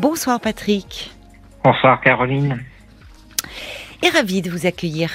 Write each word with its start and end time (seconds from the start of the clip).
Bonsoir 0.00 0.40
Patrick. 0.40 1.10
Bonsoir 1.62 2.00
Caroline. 2.00 2.64
Et 4.02 4.08
ravi 4.08 4.40
de 4.40 4.48
vous 4.48 4.64
accueillir. 4.64 5.12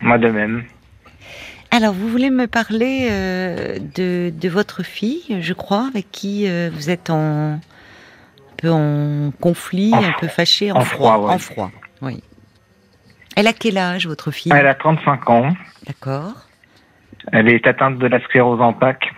Moi 0.00 0.18
de 0.18 0.28
même. 0.28 0.64
Alors, 1.70 1.94
vous 1.94 2.08
voulez 2.08 2.30
me 2.30 2.48
parler 2.48 3.06
euh, 3.12 3.78
de, 3.94 4.32
de, 4.36 4.48
votre 4.48 4.82
fille, 4.82 5.38
je 5.40 5.52
crois, 5.52 5.86
avec 5.86 6.10
qui 6.10 6.48
euh, 6.48 6.68
vous 6.72 6.90
êtes 6.90 7.10
en, 7.10 7.52
un 7.52 7.60
peu 8.56 8.72
en 8.72 9.30
conflit, 9.40 9.94
un 9.94 10.18
peu 10.18 10.26
fâché, 10.26 10.72
en, 10.72 10.80
froid. 10.80 11.12
En 11.30 11.38
froid, 11.38 11.70
oui. 12.00 12.24
Elle 13.36 13.46
a 13.46 13.52
quel 13.52 13.78
âge, 13.78 14.08
votre 14.08 14.32
fille? 14.32 14.50
Elle 14.52 14.66
a 14.66 14.74
35 14.74 15.30
ans. 15.30 15.54
D'accord. 15.86 16.48
Elle 17.30 17.48
est 17.48 17.64
atteinte 17.68 17.98
de 17.98 18.06
la 18.08 18.20
sclérose 18.24 18.60
en 18.60 18.72
plaques. 18.72 19.12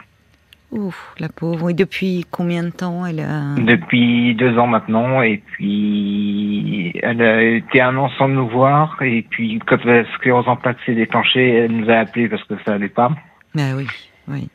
Ouf, 0.75 1.14
la 1.20 1.29
pauvre. 1.29 1.70
Et 1.70 1.75
depuis 1.75 2.27
combien 2.30 2.64
de 2.64 2.70
temps 2.70 3.06
elle 3.06 3.20
a... 3.20 3.54
Depuis 3.56 4.34
deux 4.34 4.59
ans 4.59 4.66
maintenant. 4.66 5.23
Et 5.23 5.38
puis, 5.38 6.92
elle 7.00 7.23
a 7.23 7.42
été 7.42 7.80
un 7.80 7.97
an 7.97 8.09
sans 8.19 8.27
nous 8.27 8.48
voir. 8.48 9.00
Et 9.00 9.23
puis, 9.23 9.60
quand 9.64 9.84
la 9.84 10.05
sclérose 10.14 10.48
en 10.48 10.56
plaques 10.56 10.78
s'est 10.84 10.97
déclenchée, 10.97 11.48
elle 11.48 11.73
nous 11.73 11.88
a 11.88 11.98
appelés 11.98 12.28
parce 12.28 12.42
que 12.45 12.55
ça 12.64 12.74
allait 12.74 12.88
pas. 12.88 13.12
Ah 13.56 13.77
oui, 13.77 13.87
oui. 14.27 14.48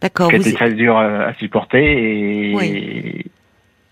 D'accord. 0.00 0.30
C'était 0.32 0.52
très 0.52 0.72
dur 0.72 0.98
à 0.98 1.32
supporter. 1.34 2.50
Et, 2.50 2.54
oui. 2.54 3.24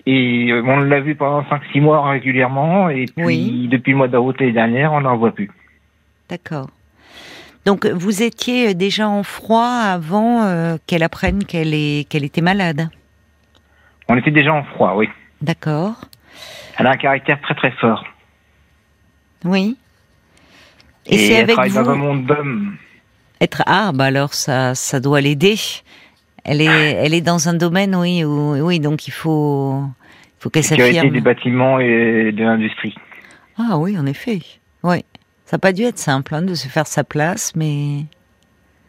et 0.06 0.52
on 0.52 0.80
l'a 0.80 1.00
vu 1.00 1.14
pendant 1.14 1.42
5-6 1.42 1.80
mois 1.80 2.11
régulièrement. 2.11 2.88
Et 2.88 3.05
puis, 3.05 3.25
oui. 3.25 3.69
depuis 3.70 3.92
le 3.92 3.98
mois 3.98 4.09
d'août 4.09 4.34
l'année 4.41 4.52
dernière, 4.52 4.92
on 4.92 5.02
n'en 5.02 5.16
voit 5.16 5.33
plus. 5.33 5.50
D'accord. 6.28 6.69
Donc 7.64 7.86
vous 7.86 8.23
étiez 8.23 8.74
déjà 8.74 9.09
en 9.09 9.23
froid 9.23 9.66
avant 9.66 10.42
euh, 10.42 10.77
qu'elle 10.86 11.02
apprenne 11.02 11.45
qu'elle 11.45 11.72
est 11.72 12.09
qu'elle 12.09 12.24
était 12.24 12.42
malade. 12.42 12.88
On 14.09 14.16
était 14.16 14.30
déjà 14.30 14.52
en 14.52 14.64
froid, 14.64 14.95
oui. 14.96 15.09
D'accord. 15.41 15.95
Elle 16.78 16.86
a 16.86 16.91
un 16.91 16.96
caractère 16.96 17.41
très 17.41 17.55
très 17.55 17.70
fort. 17.72 18.05
Oui. 19.44 19.77
Et, 21.06 21.19
c'est 21.19 21.36
avec 21.36 21.55
travaille 21.55 21.70
vous. 21.70 21.83
dans 21.83 21.91
un 21.91 21.97
monde 21.97 22.27
d'hommes. 22.27 22.77
Être 23.41 23.62
ah 23.67 23.92
bah 23.94 24.05
alors 24.05 24.34
ça 24.34 24.74
ça 24.74 25.00
doit 25.00 25.20
l'aider. 25.20 25.56
Elle 26.44 26.61
est 26.61 26.67
elle 26.67 27.14
est 27.14 27.22
dans 27.22 27.48
un 27.48 27.55
domaine 27.55 27.96
oui 27.96 28.24
où, 28.24 28.56
oui 28.58 28.78
donc 28.78 29.08
il 29.08 29.12
faut 29.12 29.83
faut 30.39 30.50
qu'elle 30.50 30.64
s'affirme. 30.64 30.89
Sécurité 30.89 31.11
des 31.14 31.20
bâtiments 31.22 31.78
et 31.78 32.30
de 32.30 32.44
l'industrie. 32.44 32.94
Ah 33.58 33.78
oui 33.78 33.98
en 33.98 34.05
effet 34.05 34.41
oui. 34.83 35.02
Ça 35.45 35.56
n'a 35.56 35.61
pas 35.61 35.73
dû 35.73 35.83
être 35.83 35.98
simple 35.98 36.34
hein, 36.34 36.42
de 36.42 36.55
se 36.55 36.69
faire 36.69 36.87
sa 36.87 37.05
place, 37.05 37.55
mais. 37.55 38.05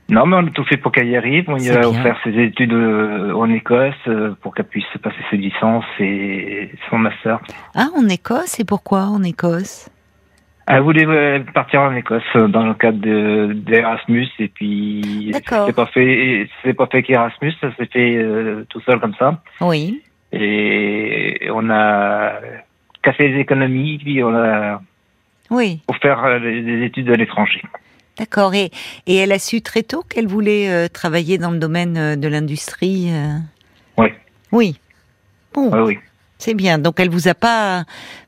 Non, 0.07 0.25
mais 0.25 0.35
on 0.37 0.47
a 0.47 0.49
tout 0.51 0.63
fait 0.65 0.77
pour 0.77 0.91
qu'elle 0.91 1.07
y 1.07 1.17
arrive. 1.17 1.45
On 1.47 1.57
y 1.57 1.69
a 1.69 1.87
offert 1.89 2.17
ses 2.23 2.37
études 2.37 2.73
euh, 2.73 3.33
en 3.33 3.49
Écosse 3.49 3.93
euh, 4.07 4.35
pour 4.41 4.53
qu'elle 4.53 4.67
puisse 4.67 4.85
passer 5.01 5.17
ses 5.31 5.37
licences 5.37 5.85
et 5.99 6.71
son 6.89 6.99
master. 6.99 7.39
Ah, 7.73 7.87
en 7.95 8.07
Écosse? 8.07 8.59
Et 8.59 8.65
pourquoi 8.65 9.05
en 9.05 9.23
Écosse? 9.23 9.89
Elle 10.67 10.81
voulait 10.81 11.05
euh, 11.05 11.39
partir 11.53 11.81
en 11.81 11.95
Écosse 11.95 12.23
dans 12.35 12.65
le 12.65 12.73
cadre 12.75 13.53
d'Erasmus 13.53 14.27
et 14.39 14.47
puis 14.47 15.31
c'est 15.31 15.75
pas 15.75 15.85
fait, 15.87 16.49
c'est 16.63 16.73
pas 16.73 16.87
fait 16.87 17.03
qu'Erasmus, 17.03 17.53
ça 17.61 17.69
s'est 17.75 17.85
fait 17.85 18.65
tout 18.69 18.81
seul 18.81 18.99
comme 18.99 19.13
ça. 19.15 19.41
Oui. 19.61 20.01
Et 20.31 21.49
on 21.53 21.69
a 21.69 22.33
cassé 23.03 23.27
les 23.27 23.39
économies, 23.39 23.99
puis 23.99 24.23
on 24.23 24.35
a 24.35 24.81
oui. 25.49 25.81
pour 25.87 25.97
faire 25.97 26.39
des 26.41 26.85
études 26.85 27.09
à 27.09 27.15
l'étranger. 27.15 27.61
D'accord. 28.17 28.53
Et, 28.53 28.71
et 29.07 29.15
elle 29.15 29.31
a 29.31 29.39
su 29.39 29.61
très 29.61 29.83
tôt 29.83 30.03
qu'elle 30.07 30.27
voulait 30.27 30.69
euh, 30.69 30.87
travailler 30.87 31.37
dans 31.37 31.51
le 31.51 31.59
domaine 31.59 31.97
euh, 31.97 32.15
de 32.15 32.27
l'industrie 32.27 33.09
euh... 33.11 33.37
Oui. 33.97 34.07
Oui. 34.51 34.79
Bon. 35.53 35.85
oui. 35.85 35.99
C'est 36.37 36.53
bien. 36.53 36.79
Donc 36.79 36.99
elle 36.99 37.09
vous 37.09 37.27
a 37.27 37.33
pas 37.33 37.83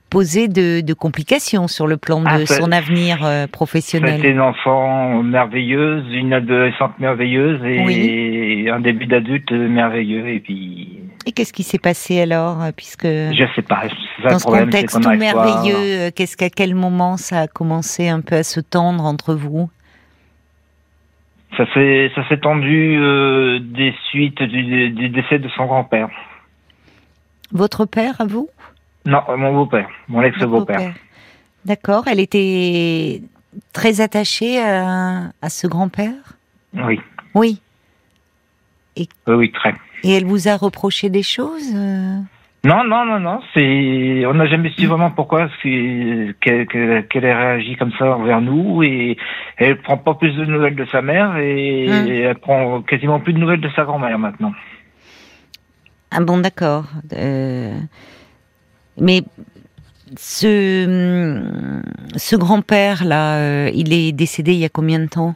posé 0.09 0.47
de, 0.47 0.81
de 0.81 0.93
complications 0.93 1.67
sur 1.67 1.87
le 1.87 1.97
plan 1.97 2.21
de 2.21 2.27
ah, 2.29 2.45
son 2.45 2.71
avenir 2.71 3.25
euh, 3.25 3.47
professionnel. 3.47 4.15
C'était 4.17 4.31
une 4.31 4.41
enfant 4.41 5.21
merveilleuse, 5.23 6.05
une 6.13 6.33
adolescente 6.33 6.97
merveilleuse 6.99 7.59
et 7.65 8.69
un 8.69 8.79
début 8.79 9.05
d'adulte 9.05 9.51
merveilleux. 9.51 10.27
Et 10.29 10.39
puis 10.39 10.99
et 11.25 11.33
qu'est-ce 11.33 11.51
qui 11.51 11.63
s'est 11.63 11.77
passé 11.77 12.21
alors, 12.21 12.63
euh, 12.63 12.71
puisque 12.75 13.05
je 13.05 13.45
sais 13.53 13.61
pas. 13.61 13.83
Dans 14.23 14.39
ce 14.39 14.45
contexte 14.45 15.01
tout 15.01 15.09
merveilleux, 15.09 15.75
euh, 15.75 16.11
qu'est-ce 16.15 16.37
qu'à 16.37 16.49
quel 16.49 16.75
moment 16.75 17.17
ça 17.17 17.41
a 17.41 17.47
commencé 17.47 18.09
un 18.09 18.21
peu 18.21 18.35
à 18.35 18.43
se 18.43 18.59
tendre 18.59 19.05
entre 19.05 19.33
vous? 19.33 19.69
Ça 21.55 21.65
s'est 21.73 22.11
ça 22.13 22.27
s'est 22.27 22.39
tendu 22.39 22.97
euh, 22.97 23.59
des 23.59 23.93
suites 24.09 24.41
du, 24.43 24.89
du, 24.91 25.09
décès 25.09 25.39
de 25.39 25.49
son 25.49 25.65
grand-père. 25.65 26.09
Votre 27.51 27.85
père 27.85 28.19
à 28.19 28.25
vous? 28.25 28.49
Non, 29.05 29.21
mon 29.37 29.53
beau-père, 29.53 29.89
mon 30.07 30.21
ex-beau-père. 30.21 30.93
D'accord. 31.65 32.07
Elle 32.07 32.19
était 32.19 33.21
très 33.73 34.01
attachée 34.01 34.61
à, 34.61 35.31
à 35.41 35.49
ce 35.49 35.67
grand-père? 35.67 36.37
Oui. 36.73 36.99
Oui. 37.33 37.61
Et... 38.95 39.07
Oui, 39.27 39.35
oui, 39.35 39.51
très. 39.51 39.73
Et 40.03 40.11
elle 40.11 40.25
vous 40.25 40.47
a 40.47 40.57
reproché 40.57 41.09
des 41.09 41.23
choses 41.23 41.71
euh? 41.73 42.19
Non, 42.67 42.83
non, 42.83 43.05
non, 43.05 43.21
non. 43.21 43.39
C'est, 43.53 44.25
on 44.25 44.33
n'a 44.33 44.47
jamais 44.47 44.71
su 44.71 44.87
vraiment 44.87 45.11
pourquoi 45.11 45.47
qu'elle 45.61 46.35
ait 46.73 47.33
réagi 47.33 47.77
comme 47.77 47.93
ça 47.97 48.17
envers 48.17 48.41
nous 48.41 48.83
et 48.83 49.15
elle 49.55 49.81
prend 49.81 49.97
pas 49.97 50.15
plus 50.15 50.35
de 50.35 50.43
nouvelles 50.43 50.75
de 50.75 50.83
sa 50.87 51.01
mère 51.01 51.37
et 51.37 51.87
mm. 51.87 52.07
elle 52.07 52.35
prend 52.35 52.81
quasiment 52.81 53.21
plus 53.21 53.31
de 53.31 53.39
nouvelles 53.39 53.61
de 53.61 53.69
sa 53.69 53.85
grand-mère 53.85 54.19
maintenant. 54.19 54.51
Ah 56.11 56.19
bon, 56.19 56.39
d'accord. 56.39 56.87
Euh, 57.13 57.79
mais 58.99 59.21
ce, 60.17 61.49
ce 62.17 62.35
grand-père 62.35 63.05
là, 63.05 63.37
euh, 63.37 63.71
il 63.73 63.93
est 63.93 64.11
décédé 64.11 64.51
il 64.51 64.59
y 64.59 64.65
a 64.65 64.69
combien 64.69 64.99
de 64.99 65.07
temps? 65.07 65.35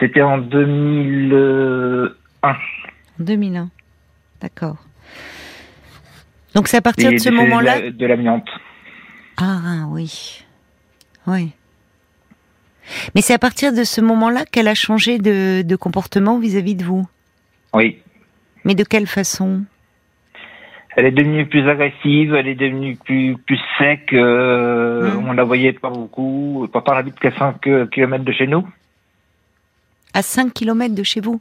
C'était 0.00 0.22
en 0.22 0.38
2001. 0.38 2.56
2001. 3.20 3.68
D'accord. 4.40 4.78
Donc 6.54 6.68
c'est 6.68 6.76
à 6.76 6.82
partir 6.82 7.12
de 7.12 7.18
ce 7.18 7.30
moment-là. 7.30 7.90
De 7.90 8.06
l'amiante. 8.06 8.48
Ah 9.36 9.86
oui. 9.88 10.44
Oui. 11.26 11.52
Mais 13.14 13.20
c'est 13.20 13.34
à 13.34 13.38
partir 13.38 13.72
de 13.72 13.84
ce 13.84 14.00
moment-là 14.00 14.44
qu'elle 14.44 14.68
a 14.68 14.74
changé 14.74 15.18
de, 15.18 15.76
comportement 15.76 16.38
vis-à-vis 16.38 16.74
de 16.74 16.84
vous? 16.84 17.06
Oui. 17.74 17.98
Mais 18.64 18.74
de 18.74 18.84
quelle 18.84 19.06
façon? 19.06 19.64
Elle 20.96 21.06
est 21.06 21.12
devenue 21.12 21.46
plus 21.46 21.68
agressive, 21.68 22.34
elle 22.34 22.48
est 22.48 22.54
devenue 22.54 22.96
plus, 22.96 23.36
plus 23.36 23.60
sec. 23.78 24.12
Euh, 24.12 25.12
hum. 25.12 25.28
On 25.28 25.32
la 25.32 25.44
voyait 25.44 25.72
pas 25.72 25.90
beaucoup. 25.90 26.66
Pourtant, 26.72 26.92
elle 26.92 26.98
habite 26.98 27.20
qu'à 27.20 27.30
5 27.30 27.60
km 27.90 28.24
de 28.24 28.32
chez 28.32 28.46
nous. 28.46 28.66
À 30.14 30.22
5 30.22 30.52
km 30.52 30.94
de 30.94 31.02
chez 31.02 31.20
vous? 31.20 31.40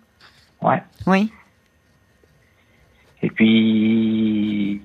Ouais. 0.62 0.84
Oui. 1.08 1.32
Et 3.24 3.30
puis, 3.30 4.82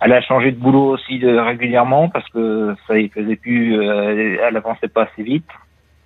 elle 0.00 0.12
a 0.12 0.20
changé 0.22 0.52
de 0.52 0.56
boulot 0.56 0.94
aussi 0.94 1.18
de, 1.18 1.36
régulièrement 1.36 2.08
parce 2.08 2.28
que 2.28 2.74
ça 2.86 2.98
y 2.98 3.08
faisait 3.08 3.36
plus, 3.36 3.78
euh, 3.78 4.38
elle 4.46 4.56
avançait 4.56 4.88
pas 4.88 5.04
assez 5.04 5.22
vite. 5.22 5.48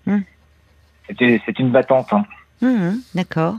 Hmm. 0.06 0.20
C'était, 1.06 1.40
c'est 1.44 1.58
une 1.58 1.70
battante. 1.70 2.12
Hein. 2.12 2.24
Hmm, 2.60 2.98
d'accord. 3.14 3.56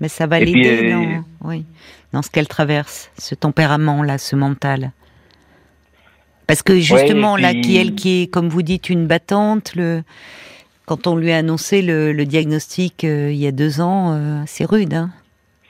Mais 0.00 0.08
ça 0.08 0.26
va 0.26 0.38
l'aider 0.38 0.90
dans, 0.90 1.02
euh, 1.02 1.20
oui, 1.42 1.64
dans 2.12 2.22
ce 2.22 2.30
qu'elle 2.30 2.48
traverse, 2.48 3.10
ce 3.18 3.34
tempérament-là, 3.34 4.18
ce 4.18 4.36
mental. 4.36 4.92
Parce 6.46 6.62
que 6.62 6.78
justement, 6.78 7.36
là, 7.36 7.54
qui 7.54 7.76
elle, 7.76 7.94
qui 7.94 8.22
est, 8.22 8.26
comme 8.32 8.48
vous 8.48 8.62
dites, 8.62 8.88
une 8.88 9.06
battante, 9.06 9.74
le, 9.74 10.02
quand 10.84 11.08
on 11.08 11.16
lui 11.16 11.32
a 11.32 11.38
annoncé 11.38 11.82
le, 11.82 12.12
diagnostic 12.24 13.02
euh, 13.02 13.32
il 13.32 13.38
y 13.38 13.48
a 13.48 13.52
deux 13.52 13.80
ans, 13.80 14.44
c'est 14.46 14.64
rude, 14.64 14.94
hein 14.94 15.10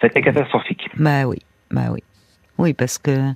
c'était 0.01 0.23
catastrophique. 0.23 0.89
Bah 0.97 1.27
oui, 1.27 1.39
bah 1.71 1.89
oui. 1.91 2.03
Oui, 2.59 2.75
parce 2.75 2.99
que 2.99 3.33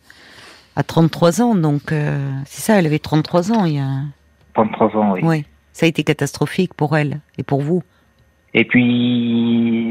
à 0.76 0.82
33 0.82 1.43
ans, 1.43 1.55
donc 1.55 1.93
euh, 1.93 2.31
c'est 2.46 2.62
ça, 2.62 2.78
elle 2.78 2.87
avait 2.87 2.99
33 2.99 3.52
ans 3.52 3.64
il 3.64 3.75
y 3.75 3.78
a. 3.78 4.02
33 4.55 4.96
ans, 4.96 5.12
oui. 5.12 5.20
Oui, 5.22 5.44
ça 5.72 5.87
a 5.87 5.88
été 5.88 6.05
catastrophique 6.05 6.75
pour 6.75 6.96
elle 6.96 7.20
et 7.38 7.43
pour 7.43 7.61
vous. 7.61 7.82
Et 8.55 8.64
puis 8.64 8.81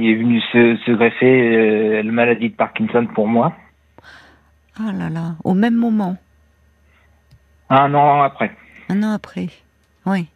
est 0.09 0.15
venu 0.15 0.41
se, 0.51 0.91
greffer 0.91 1.25
euh, 1.25 2.03
la 2.03 2.11
maladie 2.11 2.49
de 2.49 2.55
Parkinson 2.55 3.07
pour 3.13 3.27
moi. 3.27 3.53
Ah 4.77 4.91
là 4.91 5.09
là, 5.09 5.35
au 5.43 5.53
même 5.53 5.75
moment. 5.75 6.17
Un 7.69 7.93
an 7.93 8.21
après. 8.21 8.51
Un 8.89 9.03
an 9.03 9.11
après, 9.11 9.49
oui. 10.05 10.27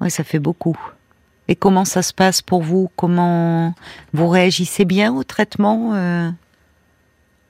Oui, 0.00 0.10
ça 0.10 0.22
fait 0.22 0.38
beaucoup. 0.38 0.78
Et 1.48 1.56
comment 1.56 1.84
ça 1.84 2.02
se 2.02 2.12
passe 2.12 2.42
pour 2.42 2.62
vous? 2.62 2.90
Comment 2.94 3.74
vous 4.12 4.28
réagissez 4.28 4.84
bien 4.84 5.12
au 5.12 5.24
traitement 5.24 5.94
euh? 5.94 6.30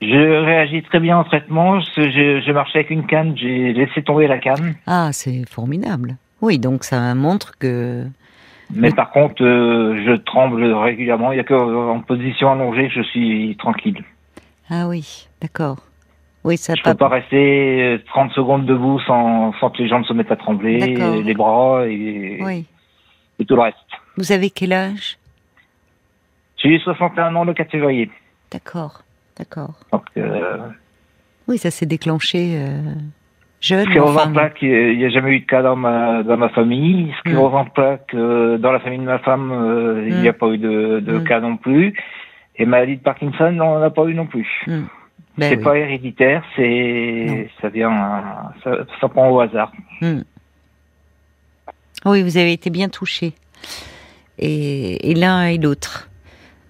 Je 0.01 0.45
réagis 0.45 0.81
très 0.83 0.99
bien 0.99 1.19
au 1.19 1.23
traitement. 1.23 1.79
Je, 1.79 2.41
je 2.45 2.51
marchais 2.51 2.79
avec 2.79 2.89
une 2.89 3.05
canne, 3.05 3.35
j'ai 3.37 3.73
laissé 3.73 4.01
tomber 4.01 4.27
la 4.27 4.37
canne. 4.37 4.75
Ah, 4.87 5.09
c'est 5.11 5.47
formidable. 5.49 6.15
Oui, 6.41 6.57
donc 6.57 6.83
ça 6.85 7.13
montre 7.15 7.57
que 7.59 8.05
Mais 8.73 8.91
par 8.91 9.11
contre, 9.11 9.43
euh, 9.43 10.01
je 10.05 10.13
tremble 10.13 10.63
régulièrement. 10.63 11.31
Il 11.31 11.35
n'y 11.35 11.41
a 11.41 11.43
qu'en 11.43 11.99
position 12.01 12.51
allongée 12.51 12.87
que 12.87 12.93
je 12.93 13.01
suis 13.01 13.57
tranquille. 13.59 14.03
Ah 14.69 14.87
oui, 14.87 15.27
d'accord. 15.41 15.77
Oui, 16.45 16.55
ça 16.55 16.73
je 16.75 16.79
ne 16.79 16.93
peux 16.93 16.97
pas 16.97 17.09
rester 17.09 17.99
30 18.07 18.31
secondes 18.31 18.65
debout 18.65 18.99
sans, 19.01 19.51
sans 19.59 19.69
que 19.71 19.79
les 19.79 19.89
jambes 19.89 20.05
se 20.05 20.13
mettent 20.13 20.31
à 20.31 20.37
trembler, 20.37 20.95
les 21.23 21.33
bras 21.33 21.85
et, 21.85 22.65
et 23.39 23.45
tout 23.45 23.55
le 23.55 23.61
reste. 23.61 23.77
Vous 24.15 24.31
avez 24.31 24.49
quel 24.49 24.71
âge? 24.71 25.17
J'ai 26.57 26.69
eu 26.69 26.79
61 26.79 27.35
ans 27.35 27.43
le 27.43 27.53
4 27.53 27.71
février. 27.71 28.09
D'accord, 28.51 29.01
d'accord. 29.39 29.73
Euh, 30.17 30.57
oui, 31.47 31.57
ça 31.57 31.71
s'est 31.71 31.85
déclenché 31.85 32.57
euh, 32.57 32.93
jeune. 33.61 33.85
Ce 33.85 33.91
qui 33.91 33.99
enfin... 33.99 34.31
pas 34.31 34.49
qu'il 34.49 34.97
n'y 34.97 35.05
a 35.05 35.09
jamais 35.09 35.31
eu 35.31 35.39
de 35.39 35.45
cas 35.45 35.63
dans 35.63 35.75
ma, 35.75 36.21
dans 36.23 36.37
ma 36.37 36.49
famille. 36.49 37.13
Ce 37.17 37.29
qui 37.29 37.35
ne 37.35 37.41
hmm. 37.41 37.69
pas 37.73 37.97
que 37.97 38.57
dans 38.57 38.71
la 38.71 38.79
famille 38.79 38.99
de 38.99 39.05
ma 39.05 39.19
femme, 39.19 39.51
euh, 39.51 40.05
il 40.07 40.17
n'y 40.17 40.27
a 40.27 40.31
hmm. 40.31 40.35
pas 40.35 40.47
eu 40.49 40.57
de, 40.57 40.99
de 40.99 41.17
hmm. 41.17 41.23
cas 41.23 41.39
non 41.39 41.57
plus. 41.57 41.95
Et 42.57 42.65
maladie 42.65 42.97
de 42.97 43.01
Parkinson, 43.01 43.45
on 43.45 43.51
n'en 43.51 43.81
a 43.81 43.89
pas 43.89 44.05
eu 44.05 44.13
non 44.13 44.27
plus. 44.27 44.47
Ben 45.37 45.49
c'est 45.49 45.63
pas 45.63 45.77
héréditaire, 45.77 46.43
c'est 46.57 47.49
ça 47.61 47.69
vient, 47.69 48.51
ça, 48.61 48.71
ça, 48.99 49.07
prend 49.07 49.29
au 49.29 49.39
hasard. 49.39 49.71
Oui, 52.05 52.23
vous 52.23 52.37
avez 52.37 52.51
été 52.51 52.69
bien 52.69 52.89
touché. 52.89 53.31
Et, 54.37 55.11
et 55.11 55.15
l'un 55.15 55.45
et 55.45 55.57
l'autre. 55.57 56.08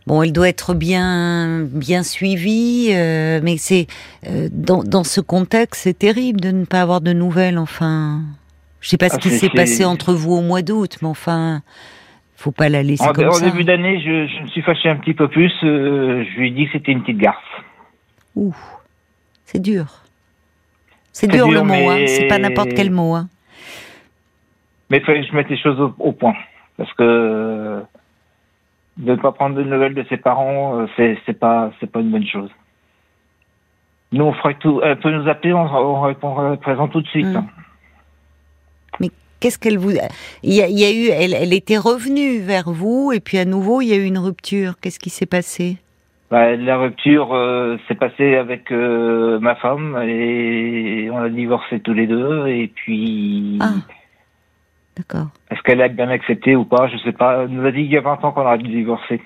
Bon, 0.10 0.24
elle 0.24 0.34
doit 0.34 0.50
être 0.50 0.74
bien 0.74 1.68
bien 1.72 2.02
suivie, 2.02 2.90
euh, 2.94 3.42
mais 3.44 3.58
c'est 3.58 3.86
euh, 4.26 4.50
dans, 4.52 4.84
dans 4.84 5.04
ce 5.04 5.22
contexte, 5.22 5.84
c'est 5.84 6.00
terrible 6.00 6.42
de 6.42 6.50
ne 6.50 6.66
pas 6.66 6.82
avoir 6.82 7.00
de 7.00 7.14
nouvelles. 7.14 7.60
Enfin, 7.60 8.22
je 8.82 8.90
sais 8.90 8.98
pas 8.98 9.10
ce 9.10 9.18
ah, 9.18 9.20
qui 9.20 9.30
s'est 9.30 9.52
passé 9.52 9.86
entre 9.86 10.14
vous 10.14 10.34
au 10.34 10.42
mois 10.42 10.64
d'août, 10.64 10.98
mais 11.04 11.08
enfin, 11.08 11.62
faut 12.38 12.50
pas 12.50 12.70
la 12.70 12.82
laisser 12.82 13.06
comme 13.14 13.32
ça. 13.32 13.46
En 13.46 13.52
début 13.52 13.64
d'année, 13.64 14.00
je, 14.00 14.26
je, 14.26 14.42
me 14.42 14.48
suis 14.48 14.64
fâché 14.64 14.90
un 14.90 14.96
petit 14.96 15.14
peu 15.14 15.28
plus. 15.28 15.54
Euh, 15.64 16.24
je 16.24 16.40
lui 16.40 16.48
ai 16.48 16.52
dit 16.54 16.66
que 16.66 16.72
c'était 16.72 16.92
une 16.92 17.02
petite 17.02 17.20
garce. 17.20 17.38
Ouh, 18.36 18.56
c'est 19.46 19.62
dur. 19.62 19.86
C'est 21.14 21.28
dur, 21.28 21.52
le 21.52 21.62
mot, 21.62 21.88
hein. 21.88 22.06
c'est 22.08 22.28
pas 22.28 22.40
n'importe 22.40 22.74
quel 22.74 22.90
mot. 22.90 23.14
Hein. 23.14 23.30
Mais 24.90 24.98
il 24.98 25.06
fallait 25.06 25.22
que 25.22 25.28
je 25.28 25.36
mette 25.36 25.50
les 25.50 25.62
choses 25.62 25.80
au 26.00 26.12
point, 26.14 26.34
parce 26.78 26.92
que 26.94 27.84
ne 29.00 29.16
pas 29.16 29.32
prendre 29.32 29.56
de 29.56 29.64
nouvelles 29.64 29.96
de 29.96 30.06
ses 30.10 30.18
parents, 30.18 30.80
euh, 30.80 30.86
c'est 30.96 31.18
c'est 31.26 31.38
pas 31.38 31.72
c'est 31.80 31.92
pas 31.92 32.02
une 32.02 32.12
bonne 32.12 32.28
chose. 32.28 32.50
Nous 34.12 34.24
on 34.24 34.34
ferait 34.34 34.56
tout, 34.56 34.82
elle 34.84 35.00
peut 35.00 35.12
nous 35.12 35.30
appeler, 35.30 35.54
on, 35.54 35.66
on 35.66 36.02
répondra 36.02 36.58
présent 36.58 36.88
tout 36.88 37.02
de 37.02 37.08
suite. 37.08 37.26
Mm. 37.26 37.48
Mais 39.00 39.10
qu'est-ce 39.40 39.60
qu'elle 39.60 39.78
vous 39.78 39.92
il 40.44 40.54
y, 40.54 40.62
a, 40.62 40.68
il 40.68 40.80
y 40.80 40.84
a 40.84 40.92
eu 40.92 41.10
elle, 41.10 41.34
elle 41.34 41.54
était 41.54 41.78
revenue 41.78 42.40
vers 42.40 42.70
vous 42.70 43.12
et 43.14 43.20
puis 43.20 43.38
à 43.38 43.46
nouveau 43.46 43.82
il 43.82 43.88
y 43.88 43.94
a 43.94 43.98
eu 43.98 44.06
une 44.06 44.18
rupture. 44.18 44.74
Qu'est-ce 44.82 45.00
qui 45.00 45.10
s'est 45.10 45.26
passé? 45.26 45.78
Bah, 46.32 46.56
la 46.56 46.78
rupture 46.78 47.34
euh, 47.34 47.78
s'est 47.88 47.96
passée 47.96 48.36
avec 48.36 48.72
euh, 48.72 49.40
ma 49.40 49.56
femme 49.56 50.00
et 50.04 51.10
on 51.12 51.18
a 51.18 51.30
divorcé 51.30 51.80
tous 51.80 51.94
les 51.94 52.06
deux 52.06 52.48
et 52.48 52.68
puis 52.68 53.58
ah. 53.62 53.72
D'accord. 55.00 55.28
Est-ce 55.50 55.62
qu'elle 55.62 55.82
a 55.82 55.88
bien 55.88 56.10
accepté 56.10 56.58
ou 56.58 56.66
pas 56.66 56.90
Je 56.90 56.98
sais 56.98 57.14
pas. 57.14 57.44
Elle 57.44 57.52
nous 57.52 57.66
a 57.66 57.72
dit 57.72 57.80
il 57.80 57.92
y 57.92 57.98
a 57.98 58.02
20 58.02 58.22
ans 58.26 58.34
qu'on 58.34 58.42
aurait 58.42 58.58
dû 58.58 58.68
divorcer. 58.68 59.22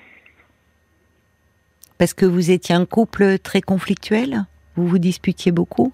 Parce 1.98 2.14
que 2.14 2.24
vous 2.24 2.52
étiez 2.52 2.76
un 2.76 2.86
couple 2.86 3.38
très 3.40 3.60
conflictuel? 3.60 4.44
Vous 4.76 4.86
vous 4.86 4.98
disputiez 4.98 5.50
beaucoup? 5.50 5.92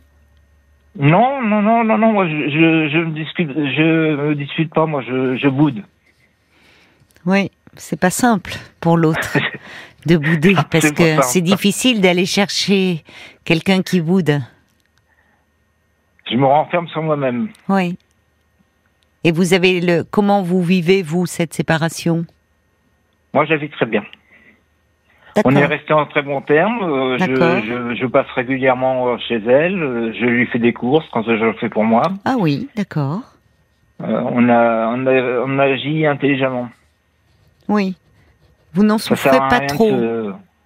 Non, 0.99 1.41
non, 1.41 1.62
non, 1.62 1.82
non, 1.82 1.97
non. 1.97 2.12
Moi, 2.12 2.29
je, 2.29 2.88
je, 2.93 2.99
me 2.99 3.12
discute, 3.12 3.49
je 3.49 4.17
me 4.17 4.35
dispute 4.35 4.71
pas. 4.75 4.85
Moi, 4.85 5.00
je, 5.00 5.37
je 5.37 5.49
boude. 5.49 5.83
Oui, 7.25 7.50
c'est 7.75 7.99
pas 7.99 8.11
simple 8.11 8.53
pour 8.81 8.99
l'autre 8.99 9.38
de 10.06 10.19
bouder 10.19 10.56
parce 10.71 10.93
que 10.93 11.23
c'est 11.23 11.41
difficile 11.41 12.03
d'aller 12.03 12.26
chercher 12.26 13.03
quelqu'un 13.47 13.81
qui 13.81 14.03
boude. 14.03 14.41
Je 16.31 16.37
me 16.37 16.44
renferme 16.44 16.87
sur 16.88 17.03
moi-même. 17.03 17.49
Oui. 17.71 17.97
Et 19.25 19.32
vous 19.32 19.52
avez 19.55 19.81
le 19.81 20.02
comment 20.02 20.43
vous 20.43 20.62
vivez 20.62 21.02
vous 21.02 21.26
cette 21.26 21.52
séparation? 21.52 22.25
Moi, 23.34 23.44
je 23.44 23.55
vis 23.55 23.70
très 23.70 23.87
bien. 23.87 24.02
On 25.44 25.55
est 25.55 25.67
resté 25.67 25.93
en 25.93 26.06
très 26.06 26.22
bon 26.22 26.40
terme. 26.40 26.82
Euh, 26.82 27.19
je, 27.19 27.94
je, 27.94 28.06
passe 28.06 28.26
régulièrement 28.34 29.08
euh, 29.08 29.19
chez 29.28 29.37
elle. 29.37 29.81
Euh, 29.81 30.12
je 30.12 30.26
lui 30.26 30.46
fais 30.46 30.58
des 30.58 30.72
courses 30.72 31.06
quand 31.12 31.22
je 31.22 31.31
le 31.31 31.52
fais 31.55 31.69
pour 31.69 31.84
moi. 31.84 32.02
Ah 32.25 32.34
oui, 32.38 32.69
d'accord. 32.76 33.20
on, 34.00 34.49
a, 34.49 34.88
on, 34.88 35.06
a, 35.06 35.44
on 35.46 35.58
agit 35.58 36.06
intelligemment. 36.06 36.69
Oui. 37.69 37.96
Vous 38.73 38.82
n'en 38.82 38.99
souffrez 38.99 39.38
pas 39.38 39.61
trop. 39.61 39.93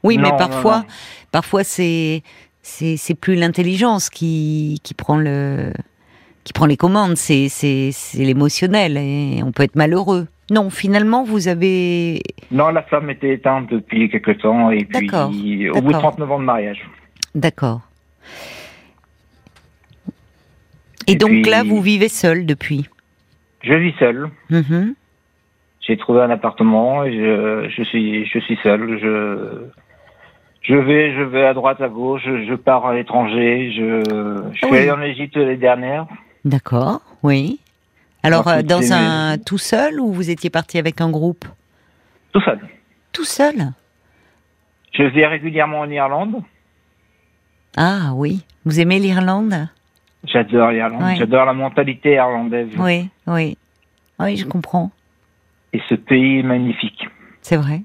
Oui, 0.03 0.19
mais 0.19 0.31
parfois, 0.37 0.85
parfois 1.33 1.65
c'est 1.65 2.23
c'est 2.63 3.15
plus 3.15 3.35
l'intelligence 3.35 4.09
qui 4.09 4.81
qui 4.83 4.95
prend 4.95 5.17
le 5.17 5.73
qui 6.45 6.53
prend 6.53 6.67
les 6.67 6.77
commandes, 6.77 7.17
c'est 7.17 7.49
l'émotionnel 8.15 8.97
et 8.99 9.43
on 9.43 9.53
peut 9.53 9.63
être 9.63 9.77
malheureux. 9.77 10.27
Non, 10.51 10.69
finalement, 10.69 11.25
vous 11.25 11.49
avez. 11.49 12.21
Non, 12.51 12.69
la 12.69 12.83
femme 12.83 13.09
était 13.09 13.33
éteinte 13.33 13.71
depuis 13.71 14.11
quelque 14.11 14.33
temps 14.33 14.71
et 14.71 14.85
puis 14.85 15.71
au 15.71 15.81
bout 15.81 15.93
de 15.93 15.99
39 15.99 16.31
ans 16.31 16.39
de 16.39 16.45
mariage. 16.45 16.87
D'accord. 17.35 17.81
Et, 21.07 21.17
donc 21.17 21.47
là, 21.47 21.63
vous 21.65 21.81
vivez 21.81 22.09
seul 22.09 22.47
depuis? 22.47 22.89
Je 23.63 23.75
vis 23.75 23.95
seul. 23.99 24.31
Mm-hmm. 24.51 24.95
J'ai 25.81 25.97
trouvé 25.97 26.23
un 26.23 26.31
appartement 26.31 27.05
et 27.05 27.13
je, 27.13 27.69
je, 27.75 27.83
suis 27.83 28.27
je 28.27 28.39
suis 28.39 28.59
seul. 28.63 28.99
Je 29.01 29.67
je 30.63 30.77
vais 30.77 31.15
je 31.15 31.23
vais 31.23 31.45
à 31.45 31.55
droite 31.55 31.81
à 31.81 31.89
gauche. 31.89 32.23
Je, 32.25 32.55
pars 32.55 32.87
à 32.87 32.95
l'étranger. 32.95 33.73
Je, 33.73 34.51
je 34.53 34.67
suis 34.67 34.77
allé 34.77 34.91
en 34.91 35.03
Égypte 35.03 35.37
l'année 35.37 35.57
dernière. 35.57 36.07
D'accord, 36.45 37.01
oui. 37.23 37.61
Alors, 38.23 38.49
euh, 38.49 38.63
dans 38.63 38.93
un 38.93 39.39
tout 39.39 39.59
seul 39.59 40.01
ou 40.01 40.13
vous 40.13 40.31
étiez 40.31 40.51
parti 40.51 40.79
avec 40.79 41.01
un 41.01 41.11
groupe? 41.11 41.45
Tout 42.33 42.41
seul. 42.41 42.59
Tout 43.13 43.25
seul? 43.25 43.73
Je 44.93 45.03
vais 45.03 45.27
régulièrement 45.27 45.81
en 45.81 45.91
Irlande. 45.91 46.43
Ah 47.77 48.13
oui, 48.15 48.45
vous 48.65 48.81
aimez 48.81 48.99
l'Irlande? 48.99 49.69
J'adore 50.25 50.71
l'Irlande, 50.71 51.17
j'adore 51.19 51.45
la 51.45 51.53
mentalité 51.53 52.15
irlandaise. 52.15 52.69
Oui, 52.79 53.09
oui, 53.27 53.59
oui, 54.19 54.37
je 54.37 54.47
comprends. 54.47 54.91
Et 55.73 55.81
ce 55.89 55.95
pays 55.95 56.39
est 56.39 56.43
magnifique. 56.45 57.09
C'est 57.43 57.57
vrai. 57.57 57.83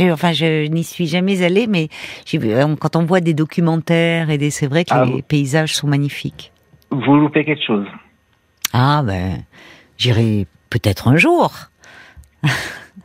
Enfin, 0.00 0.32
je 0.32 0.66
n'y 0.66 0.82
suis 0.82 1.06
jamais 1.06 1.42
allée, 1.42 1.68
mais 1.68 1.88
euh, 2.34 2.76
quand 2.76 2.96
on 2.96 3.04
voit 3.04 3.20
des 3.20 3.34
documentaires 3.34 4.30
et 4.30 4.38
des, 4.38 4.50
c'est 4.50 4.66
vrai 4.66 4.84
que 4.84 4.94
ah 4.94 5.04
les 5.04 5.22
paysages 5.22 5.76
sont 5.76 5.86
magnifiques 5.86 6.50
vous 6.94 7.16
loupez 7.16 7.44
quelque 7.44 7.64
chose. 7.64 7.86
Ah 8.72 9.02
ben, 9.04 9.42
j'irai 9.96 10.46
peut-être 10.70 11.08
un 11.08 11.16
jour. 11.16 11.52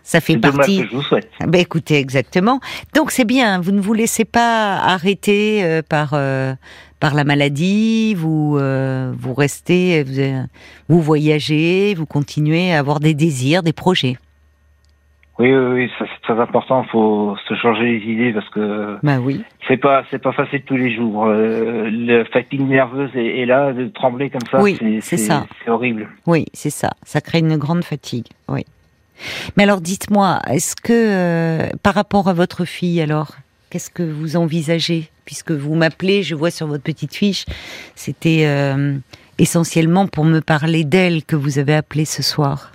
Ça 0.03 0.21
fait 0.21 0.37
partie. 0.37 0.81
Que 0.81 0.87
je 0.87 0.95
vous 0.95 1.03
souhaite. 1.03 1.29
Ben 1.39 1.61
écoutez, 1.61 1.97
exactement. 1.97 2.59
Donc 2.95 3.11
c'est 3.11 3.25
bien. 3.25 3.61
Vous 3.61 3.71
ne 3.71 3.79
vous 3.79 3.93
laissez 3.93 4.25
pas 4.25 4.77
arrêter 4.77 5.63
euh, 5.63 5.83
par 5.87 6.11
euh, 6.13 6.55
par 6.99 7.13
la 7.13 7.23
maladie. 7.23 8.15
Vous 8.15 8.57
euh, 8.57 9.13
vous 9.15 9.35
restez, 9.35 10.03
vous, 10.03 10.47
vous 10.87 11.01
voyagez, 11.01 11.93
vous 11.95 12.07
continuez 12.07 12.73
à 12.73 12.79
avoir 12.79 12.99
des 12.99 13.13
désirs, 13.13 13.61
des 13.61 13.73
projets. 13.73 14.17
Oui, 15.39 15.55
oui, 15.55 15.73
oui, 15.73 15.91
ça 15.97 16.05
c'est 16.13 16.21
très 16.21 16.41
important. 16.41 16.83
Il 16.83 16.89
faut 16.89 17.37
se 17.47 17.53
changer 17.55 17.85
les 17.85 18.11
idées 18.11 18.33
parce 18.33 18.49
que 18.49 18.97
bah 19.01 19.19
oui. 19.21 19.41
c'est 19.69 19.77
pas 19.77 20.03
c'est 20.11 20.21
pas 20.21 20.33
facile 20.33 20.63
tous 20.63 20.75
les 20.75 20.93
jours. 20.93 21.27
Euh, 21.27 21.89
le 21.89 22.25
fatigue 22.25 22.61
nerveuse 22.61 23.11
est, 23.15 23.45
là, 23.45 23.71
de 23.71 23.87
trembler 23.87 24.29
comme 24.29 24.41
ça, 24.51 24.61
oui, 24.61 24.77
c'est 25.01 25.17
ça. 25.17 25.45
C'est 25.63 25.71
horrible. 25.71 26.09
Oui, 26.27 26.45
c'est 26.53 26.69
ça. 26.69 26.89
Ça 27.03 27.21
crée 27.21 27.39
une 27.39 27.55
grande 27.55 27.85
fatigue. 27.85 28.27
Oui. 28.49 28.65
Mais 29.55 29.63
alors, 29.63 29.79
dites-moi, 29.79 30.41
est-ce 30.49 30.75
que 30.75 30.91
euh, 30.91 31.69
par 31.83 31.93
rapport 31.93 32.27
à 32.27 32.33
votre 32.33 32.65
fille, 32.65 33.01
alors, 33.01 33.31
qu'est-ce 33.69 33.89
que 33.89 34.03
vous 34.03 34.35
envisagez? 34.35 35.09
Puisque 35.23 35.51
vous 35.51 35.75
m'appelez, 35.75 36.23
je 36.23 36.35
vois 36.35 36.51
sur 36.51 36.67
votre 36.67 36.83
petite 36.83 37.15
fiche, 37.15 37.45
c'était 37.95 38.43
euh, 38.45 38.97
essentiellement 39.37 40.07
pour 40.07 40.25
me 40.25 40.39
parler 40.39 40.83
d'elle 40.83 41.23
que 41.23 41.35
vous 41.35 41.59
avez 41.59 41.75
appelé 41.75 42.03
ce 42.03 42.23
soir 42.23 42.71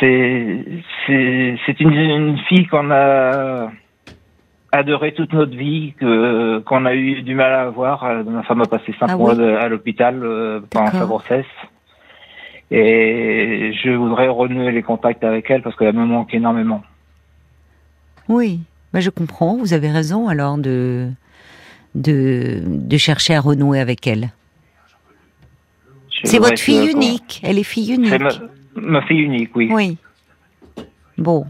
c'est 0.00 0.64
c'est 1.06 1.80
une, 1.80 1.92
une, 1.92 2.38
fille 2.48 2.66
qu'on 2.66 2.90
a 2.90 3.70
adorée 4.72 5.12
toute 5.14 5.32
notre 5.32 5.56
vie, 5.56 5.94
que 5.98 6.60
qu'on 6.60 6.86
a 6.86 6.94
eu 6.94 7.22
du 7.22 7.34
mal 7.34 7.52
à 7.52 7.62
avoir. 7.62 8.04
Euh, 8.04 8.22
ma 8.24 8.42
femme 8.42 8.62
a 8.62 8.66
passé 8.66 8.94
cinq 8.98 9.08
ah 9.10 9.16
mois 9.16 9.32
à 9.32 9.68
l'hôpital 9.68 10.20
euh, 10.22 10.60
pendant 10.70 10.90
sa 10.90 11.04
grossesse. 11.04 11.44
Et 12.70 13.72
je 13.82 13.90
voudrais 13.90 14.28
renouer 14.28 14.70
les 14.72 14.82
contacts 14.82 15.24
avec 15.24 15.50
elle 15.50 15.62
parce 15.62 15.76
qu'elle 15.76 15.94
me 15.94 16.06
manque 16.06 16.32
énormément. 16.32 16.82
Oui, 18.28 18.60
bah 18.92 19.00
je 19.00 19.10
comprends. 19.10 19.56
Vous 19.56 19.74
avez 19.74 19.90
raison 19.90 20.28
alors 20.28 20.56
de 20.56 21.10
de, 21.94 22.62
de 22.64 22.96
chercher 22.96 23.34
à 23.34 23.40
renouer 23.40 23.80
avec 23.80 24.06
elle. 24.06 24.30
C'est 26.22 26.38
votre 26.38 26.60
fille 26.60 26.90
unique. 26.90 27.40
Elle 27.42 27.58
est 27.58 27.64
fille 27.64 27.94
unique. 27.94 28.12
Ma 28.80 29.02
fille 29.02 29.20
unique, 29.20 29.54
oui. 29.54 29.68
Oui. 29.72 29.98
Bon. 31.18 31.46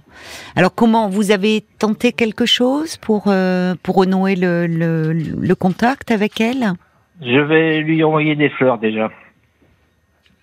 Alors 0.56 0.74
comment 0.74 1.08
vous 1.08 1.30
avez 1.30 1.64
tenté 1.78 2.12
quelque 2.12 2.44
chose 2.44 2.96
pour 2.96 3.24
euh, 3.28 3.74
pour 3.82 3.96
renouer 3.96 4.34
le, 4.34 4.66
le, 4.66 5.12
le 5.12 5.54
contact 5.54 6.10
avec 6.10 6.40
elle? 6.40 6.72
Je 7.20 7.38
vais 7.38 7.80
lui 7.80 8.02
envoyer 8.02 8.34
des 8.34 8.50
fleurs 8.50 8.78
déjà. 8.78 9.10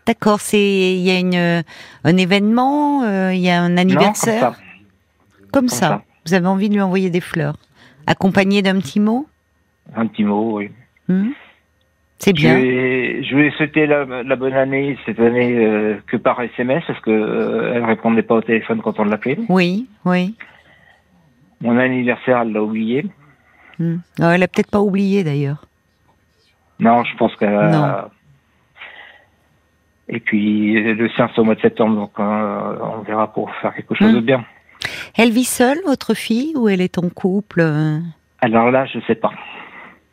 D'accord, 0.06 0.40
c'est 0.40 0.94
il 0.96 1.02
y 1.02 1.12
a 1.12 1.20
une 1.20 1.64
un 2.06 2.18
événement, 2.18 3.04
euh, 3.04 3.34
il 3.34 3.42
y 3.42 3.50
a 3.50 3.62
un 3.62 3.76
anniversaire? 3.76 4.58
comme, 5.52 5.68
ça. 5.68 5.88
ça. 5.88 6.04
Vous 6.26 6.34
avez 6.34 6.48
envie 6.48 6.70
de 6.70 6.76
lui 6.76 6.82
envoyer 6.82 7.10
des 7.10 7.22
fleurs, 7.22 7.58
accompagné 8.06 8.62
d'un 8.62 8.80
petit 8.80 9.00
mot? 9.00 9.28
Un 9.96 10.08
petit 10.08 10.24
mot, 10.24 10.58
oui. 10.58 10.72
Hmm? 11.10 11.32
C'est 12.20 12.34
bien. 12.34 12.58
Je 12.58 13.36
lui 13.36 13.48
ai 13.48 13.52
souhaité 13.52 13.86
la, 13.86 14.36
bonne 14.36 14.54
année 14.54 14.98
cette 15.06 15.20
année 15.20 15.54
euh, 15.56 15.98
que 16.08 16.18
par 16.18 16.42
SMS 16.42 16.84
parce 16.88 17.00
que 17.02 17.12
euh, 17.12 17.74
elle 17.76 17.86
répondait 17.86 18.24
pas 18.24 18.36
au 18.36 18.42
téléphone 18.42 18.82
quand 18.82 19.00
on 19.00 19.06
l'appelait. 19.06 19.38
Oui, 19.50 19.88
oui. 20.04 20.36
Mon 21.62 21.78
anniversaire, 21.78 22.40
elle 22.42 22.54
l'a 22.54 22.64
oublié. 22.64 23.06
Hmm. 23.80 23.98
Non, 24.20 24.32
elle 24.32 24.44
a 24.44 24.48
peut-être 24.48 24.72
pas 24.72 24.82
oublié 24.82 25.24
d'ailleurs. 25.24 25.66
Non, 26.80 27.04
je 27.04 27.16
pense 27.18 27.36
qu'elle 27.36 27.54
a... 27.54 28.10
Et 30.10 30.20
puis 30.20 30.82
le 30.82 31.10
sien 31.10 31.30
c'est 31.36 31.42
au 31.42 31.44
mois 31.44 31.56
de 31.56 31.62
septembre, 31.62 31.96
donc 31.96 32.12
euh, 32.18 32.78
on 32.98 33.02
verra 33.02 33.32
pour 33.34 33.54
faire 33.56 33.76
quelque 33.76 33.94
chose 33.94 34.14
de 34.14 34.20
hmm. 34.22 34.26
bien. 34.26 34.46
Elle 35.18 35.32
vit 35.32 35.44
seule, 35.44 35.80
votre 35.86 36.14
fille, 36.14 36.54
ou 36.56 36.70
elle 36.70 36.82
est 36.82 36.98
en 36.98 37.10
couple 37.10 37.62
Alors 38.42 38.72
là, 38.72 38.86
je 38.86 39.00
sais 39.06 39.16
pas. 39.16 39.34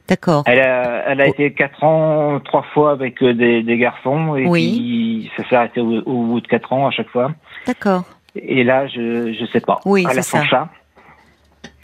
D'accord. 0.08 0.44
Elle 0.46 0.60
a, 0.60 1.04
elle 1.08 1.20
a 1.20 1.26
été 1.26 1.52
quatre 1.52 1.82
ans, 1.82 2.38
trois 2.40 2.62
fois 2.74 2.92
avec 2.92 3.22
euh, 3.22 3.32
des, 3.32 3.62
des 3.62 3.78
garçons, 3.78 4.36
et 4.36 4.50
puis 4.50 5.30
ça 5.36 5.48
s'est 5.48 5.56
arrêté 5.56 5.80
au, 5.80 6.02
bout 6.02 6.40
de 6.40 6.46
quatre 6.46 6.72
ans 6.74 6.86
à 6.86 6.90
chaque 6.90 7.08
fois. 7.08 7.32
D'accord. 7.66 8.04
Et 8.34 8.64
là, 8.64 8.86
je 8.86 9.32
je 9.32 9.46
sais 9.46 9.60
pas. 9.60 9.80
Oui, 9.86 10.04
elle 10.10 10.18
a 10.18 10.22
son 10.22 10.42
chat. 10.44 10.68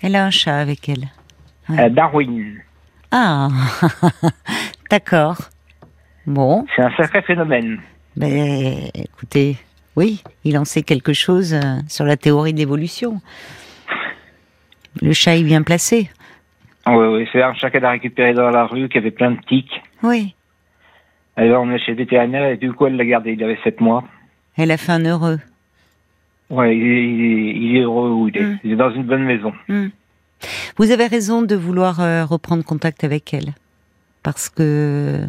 Elle 0.02 0.16
a 0.16 0.24
un 0.24 0.30
chat 0.30 0.58
avec 0.58 0.88
elle. 0.88 1.06
Euh, 1.70 1.88
Darwin. 1.88 2.56
Ah, 3.10 3.48
d'accord. 4.90 5.38
Bon. 6.26 6.66
C'est 6.76 6.82
un 6.82 6.90
sacré 6.96 7.22
phénomène. 7.22 7.80
Mais 8.16 8.90
écoutez, 8.94 9.56
oui, 9.96 10.22
il 10.44 10.58
en 10.58 10.64
sait 10.64 10.82
quelque 10.82 11.12
chose 11.12 11.54
euh, 11.54 11.78
sur 11.88 12.04
la 12.04 12.16
théorie 12.16 12.52
de 12.52 12.58
l'évolution. 12.58 13.20
Le 15.00 15.12
chat 15.12 15.36
est 15.36 15.42
bien 15.42 15.62
placé. 15.62 16.10
Oui, 16.86 17.06
oui, 17.06 17.28
c'est 17.32 17.42
un 17.42 17.54
chat 17.54 17.70
qu'elle 17.70 17.84
a 17.84 17.90
récupéré 17.90 18.32
dans 18.32 18.50
la 18.50 18.64
rue, 18.64 18.88
qui 18.88 18.98
avait 18.98 19.10
plein 19.10 19.32
de 19.32 19.40
tics. 19.46 19.82
Oui. 20.02 20.34
Alors 21.36 21.62
on 21.62 21.70
est 21.70 21.78
chez 21.78 21.92
le 21.92 21.98
vétérinaire 21.98 22.50
et 22.50 22.56
du 22.56 22.72
coup 22.72 22.86
elle 22.86 22.96
l'a 22.96 23.04
gardé, 23.04 23.32
il 23.32 23.42
avait 23.42 23.58
sept 23.62 23.80
mois. 23.80 24.04
Elle 24.56 24.70
a 24.70 24.76
fait 24.76 24.92
un 24.92 25.04
heureux. 25.04 25.38
Oui, 26.50 26.76
il, 26.76 27.76
est 27.76 27.80
heureux 27.80 28.10
où 28.10 28.28
il 28.28 28.36
est. 28.36 28.42
Mm. 28.42 28.58
Il 28.64 28.72
est 28.72 28.76
dans 28.76 28.90
une 28.90 29.04
bonne 29.04 29.22
maison. 29.22 29.52
Mm. 29.68 29.86
Vous 30.76 30.90
avez 30.90 31.06
raison 31.06 31.42
de 31.42 31.54
vouloir 31.54 32.00
euh, 32.00 32.24
reprendre 32.24 32.64
contact 32.64 33.04
avec 33.04 33.32
elle. 33.32 33.54
Parce 34.22 34.48
que, 34.48 35.20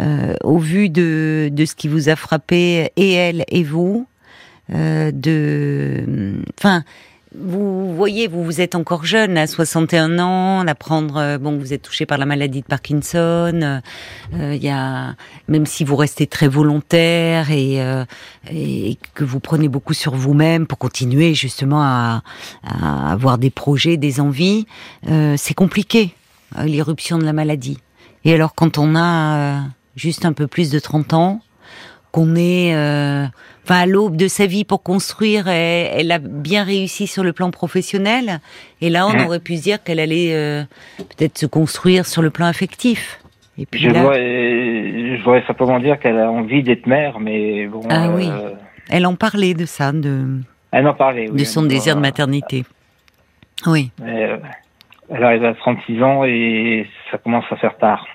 euh, 0.00 0.34
au 0.44 0.58
vu 0.58 0.90
de, 0.90 1.48
de 1.50 1.64
ce 1.64 1.74
qui 1.74 1.88
vous 1.88 2.08
a 2.08 2.16
frappé, 2.16 2.90
et 2.96 3.12
elle 3.12 3.44
et 3.48 3.64
vous, 3.64 4.06
euh, 4.72 5.10
de. 5.12 6.34
Enfin 6.58 6.84
vous 7.34 7.94
voyez, 7.94 8.28
vous 8.28 8.44
vous 8.44 8.60
êtes 8.60 8.74
encore 8.74 9.04
jeune, 9.04 9.38
à 9.38 9.46
61 9.46 10.18
ans, 10.18 10.64
d'apprendre, 10.64 11.16
euh, 11.16 11.38
bon, 11.38 11.56
vous 11.58 11.72
êtes 11.72 11.82
touché 11.82 12.04
par 12.04 12.18
la 12.18 12.26
maladie 12.26 12.60
de 12.60 12.66
Parkinson. 12.66 13.60
Euh, 13.62 13.80
euh, 14.34 14.54
il 14.54 14.62
y 14.62 14.68
a, 14.68 15.14
même 15.48 15.64
si 15.64 15.84
vous 15.84 15.96
restez 15.96 16.26
très 16.26 16.48
volontaire 16.48 17.50
et, 17.50 17.78
et 18.50 18.98
que 19.14 19.24
vous 19.24 19.40
prenez 19.40 19.68
beaucoup 19.68 19.94
sur 19.94 20.14
vous-même 20.14 20.66
pour 20.66 20.78
continuer 20.78 21.34
justement 21.34 21.82
à, 21.82 22.22
à, 22.64 23.12
avoir 23.12 23.38
des 23.38 23.50
projets, 23.50 23.96
des 23.96 24.20
envies, 24.20 24.66
c'est 25.36 25.54
compliqué 25.54 26.14
l'irruption 26.64 27.18
de 27.18 27.24
la 27.24 27.32
maladie. 27.32 27.78
Et 28.24 28.34
alors 28.34 28.54
quand 28.54 28.78
on 28.78 28.94
a 28.96 29.62
juste 29.96 30.24
un 30.24 30.32
peu 30.32 30.46
plus 30.46 30.70
de 30.70 30.78
30 30.78 31.14
ans, 31.14 31.40
qu'on 32.12 32.36
est 32.36 32.76
euh, 32.76 33.24
enfin 33.64 33.80
à 33.80 33.86
l'aube 33.86 34.16
de 34.16 34.28
sa 34.28 34.46
vie 34.46 34.64
pour 34.64 34.82
construire 34.82 35.48
et 35.48 35.88
elle 35.92 36.12
a 36.12 36.18
bien 36.18 36.62
réussi 36.62 37.06
sur 37.06 37.24
le 37.24 37.32
plan 37.32 37.50
professionnel. 37.50 38.40
Et 38.80 38.90
là 38.90 39.06
on 39.06 39.26
aurait 39.26 39.40
pu 39.40 39.56
se 39.56 39.62
dire 39.62 39.82
qu'elle 39.82 39.98
allait 39.98 40.34
euh, 40.34 40.62
peut-être 40.98 41.38
se 41.38 41.46
construire 41.46 42.06
sur 42.06 42.22
le 42.22 42.30
plan 42.30 42.46
affectif. 42.46 43.18
Et 43.58 43.66
puis 43.66 43.80
je, 43.80 43.88
voudrais, 43.88 45.16
je 45.16 45.22
voudrais 45.24 45.44
simplement 45.46 45.78
dire 45.80 45.98
qu'elle 45.98 46.18
a 46.18 46.30
envie 46.30 46.62
d'être 46.62 46.86
mère 46.86 47.18
mais 47.18 47.66
bon 47.66 47.82
ah 47.90 48.10
oui. 48.10 48.28
Euh, 48.30 48.50
elle 48.90 49.06
en 49.06 49.14
parlait 49.14 49.54
de 49.54 49.64
ça 49.64 49.92
de 49.92 50.26
elle 50.70 50.86
en 50.86 50.94
parlait 50.94 51.28
de 51.28 51.44
son 51.44 51.62
désir 51.62 51.96
de 51.96 52.00
maternité. 52.00 52.64
Oui. 53.66 53.90
Elle 54.04 55.24
arrive 55.24 55.44
à 55.44 55.54
36 55.54 56.02
ans 56.02 56.24
et 56.24 56.86
ça 57.10 57.18
commence 57.18 57.44
à 57.50 57.56
faire 57.56 57.76
tard 57.76 58.06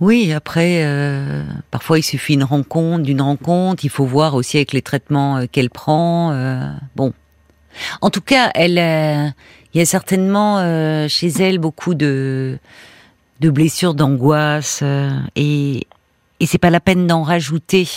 oui, 0.00 0.32
après, 0.32 0.84
euh, 0.84 1.42
parfois 1.70 1.98
il 1.98 2.02
suffit 2.02 2.34
une 2.34 2.44
rencontre, 2.44 3.02
d'une 3.02 3.20
rencontre. 3.20 3.84
Il 3.84 3.90
faut 3.90 4.04
voir 4.04 4.34
aussi 4.34 4.56
avec 4.56 4.72
les 4.72 4.82
traitements 4.82 5.38
euh, 5.38 5.46
qu'elle 5.50 5.70
prend. 5.70 6.30
Euh, 6.32 6.70
bon, 6.94 7.12
en 8.00 8.10
tout 8.10 8.20
cas, 8.20 8.50
elle, 8.54 8.78
il 9.74 9.78
y 9.78 9.80
a 9.80 9.84
certainement 9.84 10.58
chez 11.08 11.28
elle 11.40 11.58
beaucoup 11.58 11.94
de 11.94 12.58
de 13.40 13.50
blessures, 13.50 13.94
d'angoisse, 13.94 14.82
et 15.36 15.86
et 16.40 16.46
c'est 16.46 16.58
pas 16.58 16.70
la 16.70 16.80
peine 16.80 17.06
d'en 17.06 17.22
rajouter. 17.22 17.88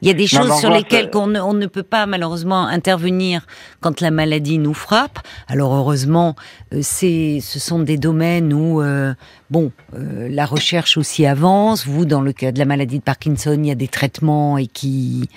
Il 0.00 0.08
y 0.08 0.10
a 0.10 0.14
des 0.14 0.28
choses 0.28 0.58
sur 0.60 0.70
lesquelles 0.70 1.10
on 1.14 1.26
ne, 1.26 1.40
on 1.40 1.54
ne, 1.54 1.66
peut 1.66 1.82
pas 1.82 2.06
malheureusement 2.06 2.66
intervenir 2.66 3.46
quand 3.80 4.00
la 4.00 4.12
maladie 4.12 4.58
nous 4.58 4.74
frappe. 4.74 5.18
Alors 5.48 5.74
heureusement, 5.74 6.36
euh, 6.72 6.80
c'est, 6.82 7.40
ce 7.42 7.58
sont 7.58 7.80
des 7.80 7.96
domaines 7.96 8.52
où, 8.52 8.80
euh, 8.80 9.14
bon, 9.50 9.72
euh, 9.94 10.28
la 10.30 10.46
recherche 10.46 10.96
aussi 10.96 11.26
avance. 11.26 11.86
Vous, 11.86 12.04
dans 12.04 12.20
le 12.20 12.32
cas 12.32 12.52
de 12.52 12.58
la 12.60 12.64
maladie 12.64 12.98
de 12.98 13.04
Parkinson, 13.04 13.58
il 13.58 13.66
y 13.66 13.72
a 13.72 13.74
des 13.74 13.88
traitements 13.88 14.56
et 14.56 14.68
qui, 14.68 15.28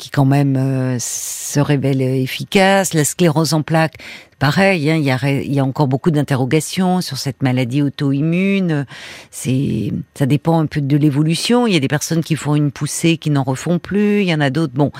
qui 0.00 0.08
quand 0.08 0.24
même 0.24 0.56
euh, 0.56 0.96
se 0.98 1.60
révèle 1.60 2.00
efficace. 2.00 2.94
La 2.94 3.04
sclérose 3.04 3.52
en 3.52 3.60
plaques, 3.60 3.96
pareil, 4.38 4.90
hein, 4.90 4.96
il, 4.96 5.04
y 5.04 5.10
a, 5.10 5.18
il 5.30 5.52
y 5.52 5.60
a 5.60 5.64
encore 5.64 5.88
beaucoup 5.88 6.10
d'interrogations 6.10 7.02
sur 7.02 7.18
cette 7.18 7.42
maladie 7.42 7.82
auto-immune. 7.82 8.86
C'est, 9.30 9.92
ça 10.14 10.24
dépend 10.24 10.58
un 10.58 10.66
peu 10.66 10.80
de 10.80 10.96
l'évolution. 10.96 11.66
Il 11.66 11.74
y 11.74 11.76
a 11.76 11.80
des 11.80 11.88
personnes 11.88 12.24
qui 12.24 12.34
font 12.34 12.54
une 12.54 12.72
poussée 12.72 13.18
qui 13.18 13.28
n'en 13.28 13.42
refont 13.42 13.78
plus. 13.78 14.22
Il 14.22 14.28
y 14.28 14.34
en 14.34 14.40
a 14.40 14.48
d'autres. 14.48 14.72
Bon. 14.74 14.90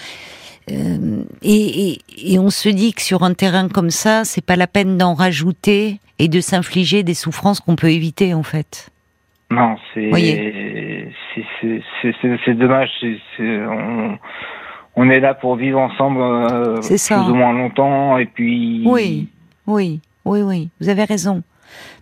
Euh, 0.70 1.24
et, 1.42 1.88
et, 1.88 1.98
et, 2.18 2.38
on 2.38 2.50
se 2.50 2.68
dit 2.68 2.92
que 2.92 3.00
sur 3.00 3.22
un 3.22 3.32
terrain 3.32 3.68
comme 3.68 3.90
ça, 3.90 4.24
c'est 4.26 4.44
pas 4.44 4.56
la 4.56 4.66
peine 4.66 4.98
d'en 4.98 5.14
rajouter 5.14 5.98
et 6.18 6.28
de 6.28 6.40
s'infliger 6.40 7.02
des 7.02 7.14
souffrances 7.14 7.60
qu'on 7.60 7.74
peut 7.74 7.90
éviter 7.90 8.34
en 8.34 8.42
fait. 8.42 8.90
Non, 9.50 9.76
c'est 9.94 10.10
c'est 12.44 12.54
dommage. 12.54 12.90
On, 13.40 14.16
on 15.00 15.08
est 15.08 15.20
là 15.20 15.32
pour 15.32 15.56
vivre 15.56 15.80
ensemble 15.80 16.20
euh, 16.20 16.80
plus 16.80 17.10
ou 17.10 17.34
moins 17.34 17.54
longtemps 17.54 18.18
et 18.18 18.26
puis. 18.26 18.82
Oui, 18.84 19.28
oui, 19.66 20.00
oui, 20.26 20.42
oui. 20.42 20.68
Vous 20.78 20.90
avez 20.90 21.04
raison. 21.04 21.42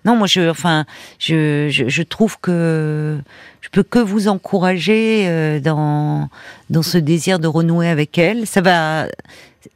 Non, 0.05 0.17
moi, 0.17 0.27
je, 0.27 0.51
enfin, 0.51 0.85
je, 1.21 1.69
je, 1.71 2.03
trouve 2.03 2.41
que 2.41 3.21
je 3.61 3.69
peux 3.69 3.85
que 3.85 4.01
vous 4.01 4.27
encourager 4.27 5.29
euh, 5.29 5.61
dans 5.61 6.29
dans 6.71 6.83
ce 6.83 6.99
désir 6.99 7.39
de 7.39 7.47
renouer 7.47 7.89
avec 7.89 8.19
elle. 8.19 8.49
Ça 8.49 8.63
va, 8.63 9.07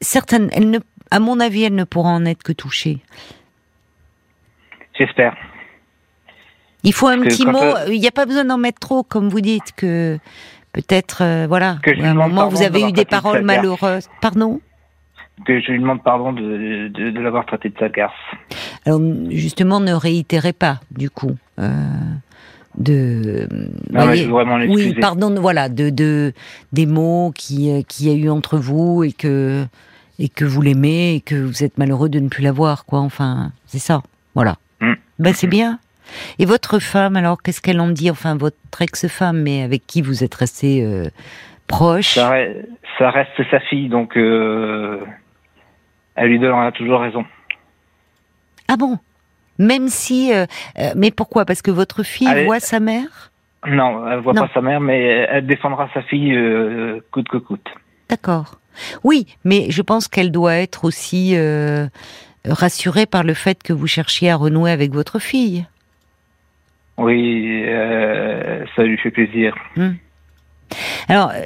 certaines, 0.01 0.49
elle 0.53 0.71
ne, 0.71 0.81
à 1.13 1.21
mon 1.21 1.39
avis, 1.39 1.63
elle 1.63 1.77
ne 1.77 1.85
pourra 1.85 2.11
en 2.11 2.25
être 2.25 2.43
que 2.43 2.53
touchée. 2.53 2.99
J'espère. 4.99 5.37
Il 6.83 6.93
faut 6.93 7.07
un 7.07 7.21
petit 7.21 7.47
mot. 7.47 7.77
Il 7.89 8.01
n'y 8.01 8.09
a 8.09 8.13
pas 8.13 8.27
besoin 8.27 8.45
d'en 8.45 8.59
mettre 8.59 8.81
trop, 8.81 9.05
comme 9.05 9.29
vous 9.29 9.41
dites 9.41 9.73
que 9.77 10.19
peut-être, 10.73 11.23
euh, 11.23 11.47
voilà, 11.49 11.79
à 11.85 12.07
un 12.07 12.15
moment 12.15 12.49
vous 12.49 12.63
avez 12.63 12.83
eu 12.83 12.93
des 12.93 13.05
paroles 13.05 13.43
malheureuses. 13.43 14.09
Pardon? 14.21 14.61
Que 15.47 15.61
je 15.61 15.73
lui 15.73 15.81
demande 15.81 16.03
pardon 16.03 16.33
de, 16.33 16.89
de, 16.89 17.21
l'avoir 17.21 17.47
traité 17.47 17.71
de 17.71 17.79
sa 17.79 17.89
garce. 17.89 18.15
Alors 18.87 19.01
justement, 19.31 19.81
ne 19.81 19.93
réitérez 19.93 20.53
pas, 20.53 20.81
du 20.91 21.11
coup. 21.11 21.37
Euh, 21.59 21.69
de 22.79 23.49
voyez, 23.91 24.27
vraiment 24.27 24.57
oui 24.57 24.95
pardon 24.99 25.35
voilà 25.39 25.69
de, 25.69 25.91
de 25.91 26.33
des 26.73 26.87
mots 26.87 27.31
qui 27.35 27.71
euh, 27.71 27.83
qui 27.87 28.09
a 28.09 28.15
eu 28.15 28.31
entre 28.31 28.57
vous 28.57 29.05
et 29.05 29.13
que 29.13 29.67
et 30.19 30.31
que 30.31 30.47
vous 30.47 30.63
l'aimez 30.63 31.17
et 31.17 31.21
que 31.21 31.35
vous 31.35 31.65
êtes 31.65 31.77
malheureux 31.77 32.09
de 32.09 32.19
ne 32.19 32.29
plus 32.29 32.43
la 32.43 32.51
voir 32.53 32.87
quoi 32.87 33.01
enfin 33.01 33.53
c'est 33.67 33.79
ça 33.79 34.03
voilà 34.35 34.57
mm. 34.81 34.93
ben 35.19 35.35
c'est 35.35 35.49
bien 35.49 35.81
et 36.39 36.45
votre 36.45 36.79
femme, 36.79 37.17
alors, 37.17 37.43
qu'est-ce 37.43 37.61
qu'elle 37.61 37.81
en 37.81 37.89
dit? 37.89 38.11
Enfin, 38.11 38.37
votre 38.37 38.57
ex-femme, 38.81 39.43
mais 39.43 39.63
avec 39.63 39.87
qui 39.87 40.03
vous 40.03 40.25
êtes 40.25 40.35
resté 40.35 40.85
euh, 40.85 41.09
proche? 41.67 42.15
Ça, 42.15 43.11
reste 43.11 43.51
sa 43.51 43.61
fille, 43.61 43.89
donc 43.89 44.17
euh, 44.17 45.01
elle 46.15 46.29
lui 46.29 46.39
donnera 46.39 46.71
toujours 46.73 47.01
raison. 47.01 47.25
Ah 48.69 48.77
bon? 48.77 48.99
Même 49.59 49.89
si... 49.89 50.33
Euh, 50.33 50.47
mais 50.97 51.11
pourquoi? 51.11 51.45
Parce 51.45 51.63
que 51.63 51.71
votre 51.71 52.03
fille 52.03 52.45
voit 52.45 52.61
sa 52.61 52.81
mère? 52.81 53.33
Non, 53.67 54.09
elle 54.09 54.21
voit 54.21 54.35
pas 54.35 54.51
sa 54.53 54.61
mère, 54.61 54.81
mais 54.81 55.27
elle 55.29 55.47
défendra 55.47 55.89
sa 55.95 56.03
fille 56.03 56.37
coûte 57.11 57.29
que 57.29 57.39
coûte. 57.39 57.69
D'accord. 58.09 58.59
Oui, 59.05 59.27
mais 59.45 59.71
je 59.71 59.83
pense 59.83 60.09
qu'elle 60.09 60.33
doit 60.33 60.57
être 60.57 60.85
aussi 60.85 61.37
euh, 61.37 61.87
rassurée 62.47 63.07
par 63.07 63.23
le 63.23 63.35
fait 63.35 63.63
que 63.63 63.73
vous 63.73 63.87
cherchiez 63.87 64.31
à 64.31 64.37
renouer 64.37 64.71
avec 64.71 64.93
votre 64.93 65.19
fille. 65.19 65.67
Oui, 67.03 67.65
euh, 67.67 68.65
ça 68.77 68.85
lui 68.85 68.97
fait 68.97 69.11
plaisir. 69.11 69.57
Hmm. 69.77 69.95
Alors, 71.09 71.33
euh, 71.35 71.43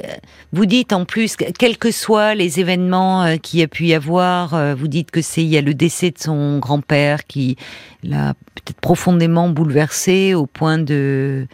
vous 0.53 0.67
dites 0.67 0.93
en 0.93 1.03
plus, 1.03 1.35
quels 1.35 1.77
que 1.79 1.89
soient 1.89 2.35
les 2.35 2.59
événements 2.59 3.23
euh, 3.23 3.35
qu'il 3.37 3.59
y 3.59 3.63
a 3.63 3.67
pu 3.67 3.85
y 3.85 3.95
avoir, 3.95 4.75
vous 4.75 4.87
dites 4.87 5.09
que 5.09 5.21
c'est 5.21 5.41
il 5.41 5.47
y 5.47 5.57
a 5.57 5.61
le 5.61 5.73
décès 5.73 6.11
de 6.11 6.19
son 6.19 6.59
grand-père 6.59 7.25
qui 7.25 7.57
l'a 8.03 8.35
peut-être 8.53 8.79
profondément 8.79 9.49
bouleversé 9.49 10.35
au 10.35 10.45
point 10.45 10.77
de, 10.77 11.47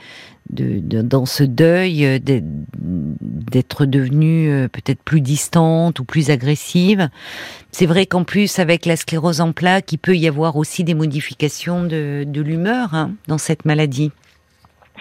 de, 0.53 1.01
dans 1.01 1.25
ce 1.25 1.43
deuil 1.43 2.19
d'être 2.21 3.85
devenue 3.85 4.67
peut-être 4.69 5.01
plus 5.03 5.21
distante 5.21 5.99
ou 5.99 6.05
plus 6.05 6.29
agressive. 6.29 7.09
C'est 7.71 7.85
vrai 7.85 8.05
qu'en 8.05 8.23
plus 8.23 8.59
avec 8.59 8.85
la 8.85 8.95
sclérose 8.95 9.41
en 9.41 9.51
plaques, 9.51 9.91
il 9.91 9.97
peut 9.97 10.15
y 10.15 10.27
avoir 10.27 10.55
aussi 10.55 10.83
des 10.83 10.93
modifications 10.93 11.83
de, 11.83 12.23
de 12.25 12.41
l'humeur 12.41 12.93
hein, 12.93 13.11
dans 13.27 13.37
cette 13.37 13.65
maladie. 13.65 14.11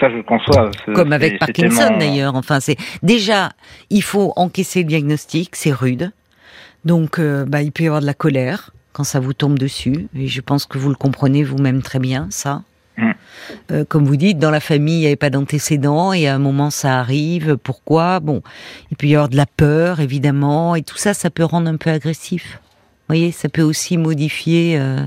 Ça, 0.01 0.09
je 0.11 0.23
conçois. 0.23 0.71
Comme 0.95 1.13
avec 1.13 1.39
Parkinson 1.39 1.97
d'ailleurs. 1.99 2.35
Enfin, 2.35 2.61
c'est 2.61 2.77
déjà, 3.03 3.53
il 3.91 4.03
faut 4.03 4.33
encaisser 4.37 4.81
le 4.81 4.89
diagnostic, 4.89 5.55
c'est 5.55 5.73
rude. 5.73 6.13
Donc, 6.85 7.19
euh, 7.19 7.45
bah, 7.45 7.63
il 7.63 7.73
peut 7.73 7.85
y 7.85 7.87
avoir 7.87 8.01
de 8.01 8.07
la 8.07 8.15
colère 8.15 8.71
quand 8.93 9.05
ça 9.05 9.21
vous 9.21 9.33
tombe 9.33 9.59
dessus. 9.59 10.09
Et 10.17 10.27
je 10.27 10.41
pense 10.41 10.67
que 10.67 10.79
vous 10.79 10.89
le 10.89 10.97
comprenez 10.97 11.45
vous-même 11.45 11.83
très 11.83 11.99
bien, 11.99 12.27
ça. 12.31 12.63
Euh, 13.71 13.85
comme 13.89 14.05
vous 14.05 14.17
dites, 14.17 14.39
dans 14.39 14.51
la 14.51 14.61
famille, 14.61 14.97
il 14.97 15.01
n'y 15.01 15.07
avait 15.07 15.17
pas 15.17 15.31
d'antécédents 15.31 16.13
et 16.13 16.29
à 16.29 16.35
un 16.35 16.39
moment 16.39 16.71
ça 16.71 16.99
arrive. 16.99 17.57
Pourquoi? 17.57 18.21
Bon, 18.21 18.43
il 18.91 18.97
peut 18.97 19.07
y 19.07 19.15
avoir 19.15 19.29
de 19.29 19.37
la 19.37 19.47
peur, 19.47 20.01
évidemment, 20.01 20.75
et 20.75 20.83
tout 20.83 20.97
ça, 20.97 21.15
ça 21.15 21.31
peut 21.31 21.45
rendre 21.45 21.69
un 21.69 21.77
peu 21.77 21.91
agressif. 21.91 22.61
Vous 22.63 23.17
voyez, 23.17 23.33
ça 23.33 23.49
peut 23.49 23.63
aussi 23.63 23.99
modifier 23.99 24.79
euh, 24.79 25.01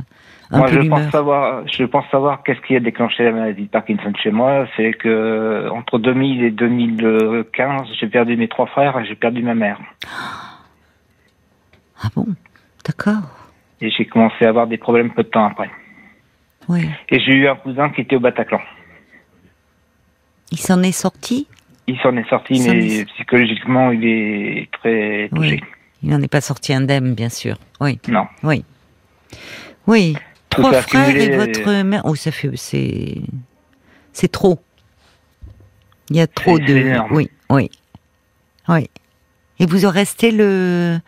moi, 0.52 0.68
je 0.68 0.80
pense 0.88 1.12
savoir, 1.12 1.68
je 1.68 1.84
pense 1.86 2.06
savoir 2.12 2.44
qu'est-ce 2.44 2.62
qui 2.62 2.76
a 2.76 2.80
déclenché 2.80 3.24
la 3.24 3.32
maladie 3.32 3.64
de 3.64 3.70
Parkinson 3.70 4.14
chez 4.22 4.32
moi. 4.32 4.68
C'est 4.78 4.94
que 4.94 5.70
entre 5.72 5.98
2000 5.98 6.44
et 6.44 6.52
2015, 6.52 7.88
j'ai 8.00 8.08
perdu 8.08 8.38
mes 8.38 8.48
trois 8.48 8.68
frères 8.68 9.00
et 9.00 9.06
j'ai 9.06 9.16
perdu 9.16 9.42
ma 9.42 9.56
mère. 9.56 9.80
Ah 12.04 12.10
bon, 12.16 12.28
d'accord. 12.86 13.24
Et 13.82 13.90
j'ai 13.90 14.06
commencé 14.06 14.46
à 14.46 14.50
avoir 14.50 14.68
des 14.68 14.78
problèmes 14.78 15.12
peu 15.12 15.24
de 15.24 15.30
temps 15.30 15.46
après. 15.46 15.70
Oui. 16.68 16.88
Et 17.10 17.20
j'ai 17.20 17.34
eu 17.34 17.48
un 17.48 17.56
cousin 17.56 17.90
qui 17.90 18.02
était 18.02 18.16
au 18.16 18.20
Bataclan. 18.20 18.60
Il 20.52 20.60
s'en 20.60 20.82
est 20.84 20.92
sorti? 20.92 21.48
Il 21.88 21.98
s'en 22.00 22.16
est 22.18 22.28
sorti, 22.30 22.60
mais 22.68 23.06
psychologiquement, 23.06 23.92
il 23.92 24.04
est 24.06 24.70
très 24.72 25.30
touché. 25.30 25.64
Il 26.02 26.10
n'en 26.10 26.22
est 26.22 26.28
pas 26.28 26.42
sorti 26.42 26.74
indemne, 26.74 27.14
bien 27.14 27.30
sûr. 27.30 27.58
Oui. 27.80 28.00
Non. 28.08 28.26
Oui. 28.44 28.64
Oui. 29.88 30.16
Trois 30.50 30.82
frères 30.82 31.16
et 31.16 31.36
votre 31.36 31.84
mère. 31.84 32.02
Oh, 32.06 32.16
ça 32.16 32.32
fait. 32.32 32.50
C'est. 32.56 33.22
C'est 34.14 34.32
trop. 34.32 34.60
Il 36.10 36.16
y 36.16 36.22
a 36.22 36.28
trop 36.28 36.58
de. 36.58 37.14
Oui, 37.14 37.30
oui. 37.50 37.70
Oui. 38.68 38.90
Et 39.60 39.66
vous 39.66 39.88
restez 39.90 40.32
le, 40.32 41.00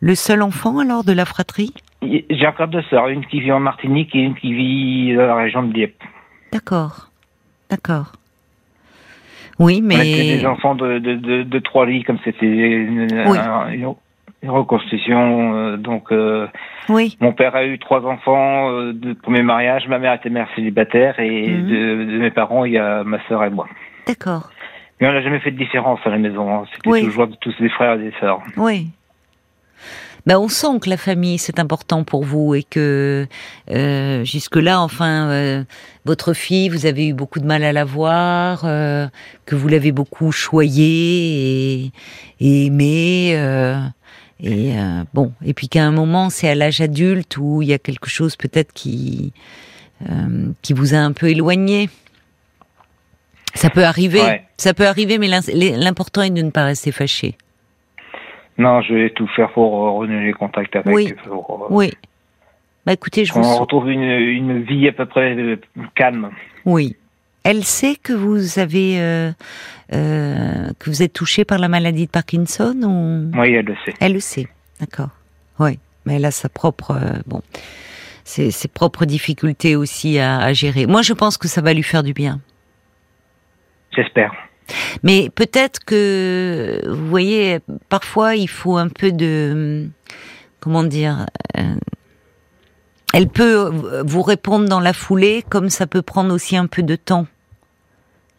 le 0.00 0.14
seul 0.14 0.42
enfant 0.42 0.78
alors 0.78 1.04
de 1.04 1.12
la 1.12 1.24
fratrie? 1.24 1.72
J'ai 2.02 2.46
encore 2.46 2.68
deux 2.68 2.82
sœurs, 2.82 3.08
une 3.08 3.26
qui 3.26 3.40
vit 3.40 3.52
en 3.52 3.60
Martinique 3.60 4.14
et 4.14 4.20
une 4.20 4.34
qui 4.34 4.52
vit 4.52 5.16
dans 5.16 5.26
la 5.26 5.34
région 5.34 5.62
de 5.62 5.72
Dieppe. 5.72 6.02
D'accord. 6.52 7.08
D'accord. 7.70 8.12
Oui, 9.58 9.80
mais. 9.82 9.96
On 9.96 10.38
des 10.38 10.46
enfants 10.46 10.74
de, 10.74 10.98
de, 10.98 11.42
de, 11.42 11.58
trois 11.58 11.86
lits, 11.86 12.04
comme 12.04 12.18
c'était 12.24 12.46
une, 12.46 13.08
reconstitution. 14.46 15.54
Euh, 15.56 15.76
donc, 15.76 16.12
euh, 16.12 16.46
oui. 16.88 17.16
mon 17.20 17.32
père 17.32 17.56
a 17.56 17.64
eu 17.64 17.78
trois 17.78 18.04
enfants 18.04 18.70
euh, 18.70 18.92
de 18.92 19.12
premier 19.14 19.42
mariage. 19.42 19.88
Ma 19.88 19.98
mère 19.98 20.14
était 20.14 20.30
mère 20.30 20.48
célibataire 20.54 21.18
et 21.18 21.48
mhm. 21.48 21.68
de, 21.68 22.18
mes 22.18 22.30
parents, 22.30 22.64
il 22.64 22.72
y 22.72 22.78
a 22.78 23.02
ma 23.02 23.18
sœur 23.26 23.42
et 23.44 23.50
moi. 23.50 23.66
D'accord. 24.06 24.50
Mais 25.00 25.08
on 25.08 25.12
n'a 25.12 25.22
jamais 25.22 25.40
fait 25.40 25.50
de 25.50 25.58
différence 25.58 26.00
à 26.04 26.10
la 26.10 26.18
maison. 26.18 26.54
Hein. 26.54 26.64
C'était 26.74 27.02
toujours 27.02 27.28
tous 27.40 27.54
des 27.60 27.68
frères 27.68 27.94
et 27.94 28.10
des 28.10 28.14
sœurs. 28.20 28.40
Oui. 28.56 28.88
Ben, 30.28 30.38
on 30.38 30.48
sent 30.48 30.78
que 30.80 30.90
la 30.90 30.96
famille 30.96 31.38
c'est 31.38 31.58
important 31.58 32.04
pour 32.04 32.22
vous 32.22 32.54
et 32.54 32.62
que 32.62 33.26
euh, 33.70 34.24
jusque-là, 34.24 34.80
enfin, 34.80 35.64
votre 36.04 36.34
fille, 36.34 36.68
vous 36.68 36.86
avez 36.86 37.08
eu 37.08 37.14
beaucoup 37.14 37.40
de 37.40 37.46
mal 37.46 37.64
à 37.64 37.72
la 37.72 37.84
voir, 37.84 38.60
que 38.60 39.54
vous 39.56 39.68
l'avez 39.68 39.90
beaucoup 39.90 40.30
choyée 40.30 41.82
et, 41.84 41.92
et 42.40 42.66
aimée. 42.66 43.34
Et 44.40 44.78
euh, 44.78 45.02
bon, 45.14 45.32
et 45.44 45.52
puis 45.52 45.68
qu'à 45.68 45.84
un 45.84 45.90
moment, 45.90 46.30
c'est 46.30 46.48
à 46.48 46.54
l'âge 46.54 46.80
adulte 46.80 47.36
où 47.38 47.62
il 47.62 47.68
y 47.68 47.72
a 47.72 47.78
quelque 47.78 48.08
chose 48.08 48.36
peut-être 48.36 48.72
qui 48.72 49.32
euh, 50.08 50.52
qui 50.62 50.72
vous 50.72 50.94
a 50.94 50.98
un 50.98 51.12
peu 51.12 51.28
éloigné. 51.28 51.90
Ça 53.54 53.70
peut 53.70 53.84
arriver, 53.84 54.42
ça 54.56 54.74
peut 54.74 54.86
arriver, 54.86 55.18
mais 55.18 55.28
l'important 55.52 56.22
est 56.22 56.30
de 56.30 56.42
ne 56.42 56.50
pas 56.50 56.64
rester 56.64 56.92
fâché. 56.92 57.36
Non, 58.58 58.82
je 58.82 58.92
vais 58.92 59.10
tout 59.10 59.28
faire 59.28 59.52
pour 59.52 59.70
renouer 59.72 60.26
les 60.26 60.32
contacts 60.32 60.74
avec. 60.74 60.94
Oui. 60.94 61.14
oui. 61.70 61.92
Bah 62.84 62.92
écoutez, 62.92 63.24
je 63.24 63.32
On 63.34 63.40
vous. 63.40 63.56
retrouve 63.58 63.88
une, 63.88 64.02
une 64.02 64.62
vie 64.62 64.88
à 64.88 64.92
peu 64.92 65.06
près 65.06 65.58
calme. 65.94 66.30
Oui. 66.64 66.96
Elle 67.44 67.64
sait 67.64 67.94
que 67.94 68.12
vous 68.12 68.58
avez 68.58 69.00
euh, 69.00 69.30
euh, 69.94 70.70
que 70.78 70.90
vous 70.90 71.02
êtes 71.02 71.12
touché 71.12 71.44
par 71.44 71.58
la 71.58 71.68
maladie 71.68 72.06
de 72.06 72.10
Parkinson 72.10 72.74
ou? 72.82 73.38
Oui, 73.38 73.54
elle 73.54 73.64
le 73.64 73.76
sait. 73.84 73.94
Elle 74.00 74.14
le 74.14 74.20
sait, 74.20 74.48
d'accord. 74.80 75.10
Oui, 75.60 75.78
mais 76.04 76.16
elle 76.16 76.24
a 76.24 76.30
sa 76.30 76.48
propre 76.48 76.90
euh, 76.90 77.20
bon, 77.26 77.40
ses, 78.24 78.50
ses, 78.50 78.68
propres 78.68 79.04
difficultés 79.04 79.76
aussi 79.76 80.18
à, 80.18 80.38
à, 80.40 80.52
gérer. 80.52 80.86
Moi, 80.86 81.02
je 81.02 81.12
pense 81.12 81.38
que 81.38 81.48
ça 81.48 81.62
va 81.62 81.72
lui 81.72 81.82
faire 81.82 82.02
du 82.02 82.12
bien. 82.12 82.40
J'espère. 83.94 84.32
Mais 85.02 85.30
peut-être 85.34 85.84
que 85.84 86.80
vous 86.86 87.08
voyez, 87.08 87.60
parfois 87.88 88.36
il 88.36 88.48
faut 88.48 88.76
un 88.76 88.88
peu 88.88 89.12
de 89.12 89.88
comment 90.60 90.84
dire. 90.84 91.26
elle 93.14 93.28
peut 93.28 93.70
vous 94.04 94.22
répondre 94.22 94.68
dans 94.68 94.80
la 94.80 94.92
foulée, 94.92 95.44
comme 95.48 95.70
ça 95.70 95.86
peut 95.86 96.02
prendre 96.02 96.34
aussi 96.34 96.56
un 96.56 96.66
peu 96.66 96.82
de 96.82 96.96
temps. 96.96 97.26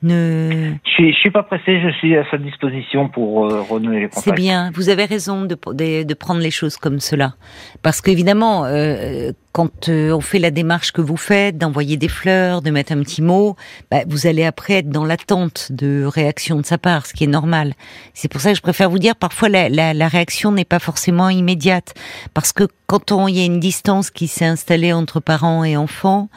Ne... 0.02 0.76
Je 0.86 0.90
suis, 0.92 1.14
suis 1.14 1.30
pas 1.30 1.44
pressé, 1.44 1.82
je 1.82 1.90
suis 1.98 2.16
à 2.16 2.24
sa 2.32 2.38
disposition 2.38 3.10
pour 3.10 3.46
euh, 3.46 3.62
renouer 3.62 4.02
les 4.02 4.08
contacts. 4.08 4.24
C'est 4.24 4.32
bien, 4.32 4.72
vous 4.74 4.88
avez 4.88 5.04
raison 5.04 5.44
de, 5.44 5.58
de, 5.74 6.04
de, 6.04 6.14
prendre 6.14 6.40
les 6.40 6.52
choses 6.52 6.78
comme 6.78 7.02
cela. 7.02 7.34
Parce 7.82 8.00
qu'évidemment, 8.00 8.64
euh, 8.64 9.34
quand 9.52 9.90
euh, 9.90 10.12
on 10.12 10.22
fait 10.22 10.40
la 10.40 10.52
démarche 10.52 10.94
que 10.94 11.02
vous 11.02 11.18
faites, 11.18 11.58
d'envoyer 11.58 11.98
des 11.98 12.08
fleurs, 12.08 12.62
de 12.62 12.72
mettre 12.72 12.94
un 12.94 13.02
petit 13.02 13.22
mot, 13.22 13.58
bah, 13.92 14.04
vous 14.08 14.26
allez 14.26 14.46
après 14.46 14.76
être 14.76 14.90
dans 14.90 15.04
l'attente 15.04 15.72
de 15.72 16.06
réaction 16.06 16.56
de 16.58 16.66
sa 16.66 16.78
part, 16.78 17.06
ce 17.06 17.14
qui 17.14 17.26
est 17.26 17.28
normal. 17.28 17.74
C'est 18.14 18.32
pour 18.32 18.40
ça 18.40 18.52
que 18.52 18.56
je 18.56 18.62
préfère 18.62 18.90
vous 18.90 19.00
dire, 19.00 19.18
parfois 19.18 19.50
la, 19.50 19.68
la, 19.68 19.94
la 19.94 20.08
réaction 20.08 20.54
n'est 20.54 20.64
pas 20.64 20.80
forcément 20.80 21.28
immédiate. 21.28 21.94
Parce 22.34 22.54
que 22.54 22.64
quand 22.88 23.28
il 23.28 23.36
y 23.36 23.42
a 23.42 23.46
une 23.46 23.60
distance 23.60 24.12
qui 24.12 24.28
s'est 24.28 24.46
installée 24.46 24.94
entre 24.94 25.20
parents 25.20 25.64
et 25.64 25.76
enfants, 25.76 26.30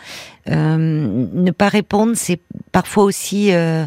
ne 0.47 1.51
pas 1.51 1.69
répondre, 1.69 2.13
c'est 2.15 2.41
parfois 2.73 3.05
aussi 3.05 3.53
euh, 3.53 3.85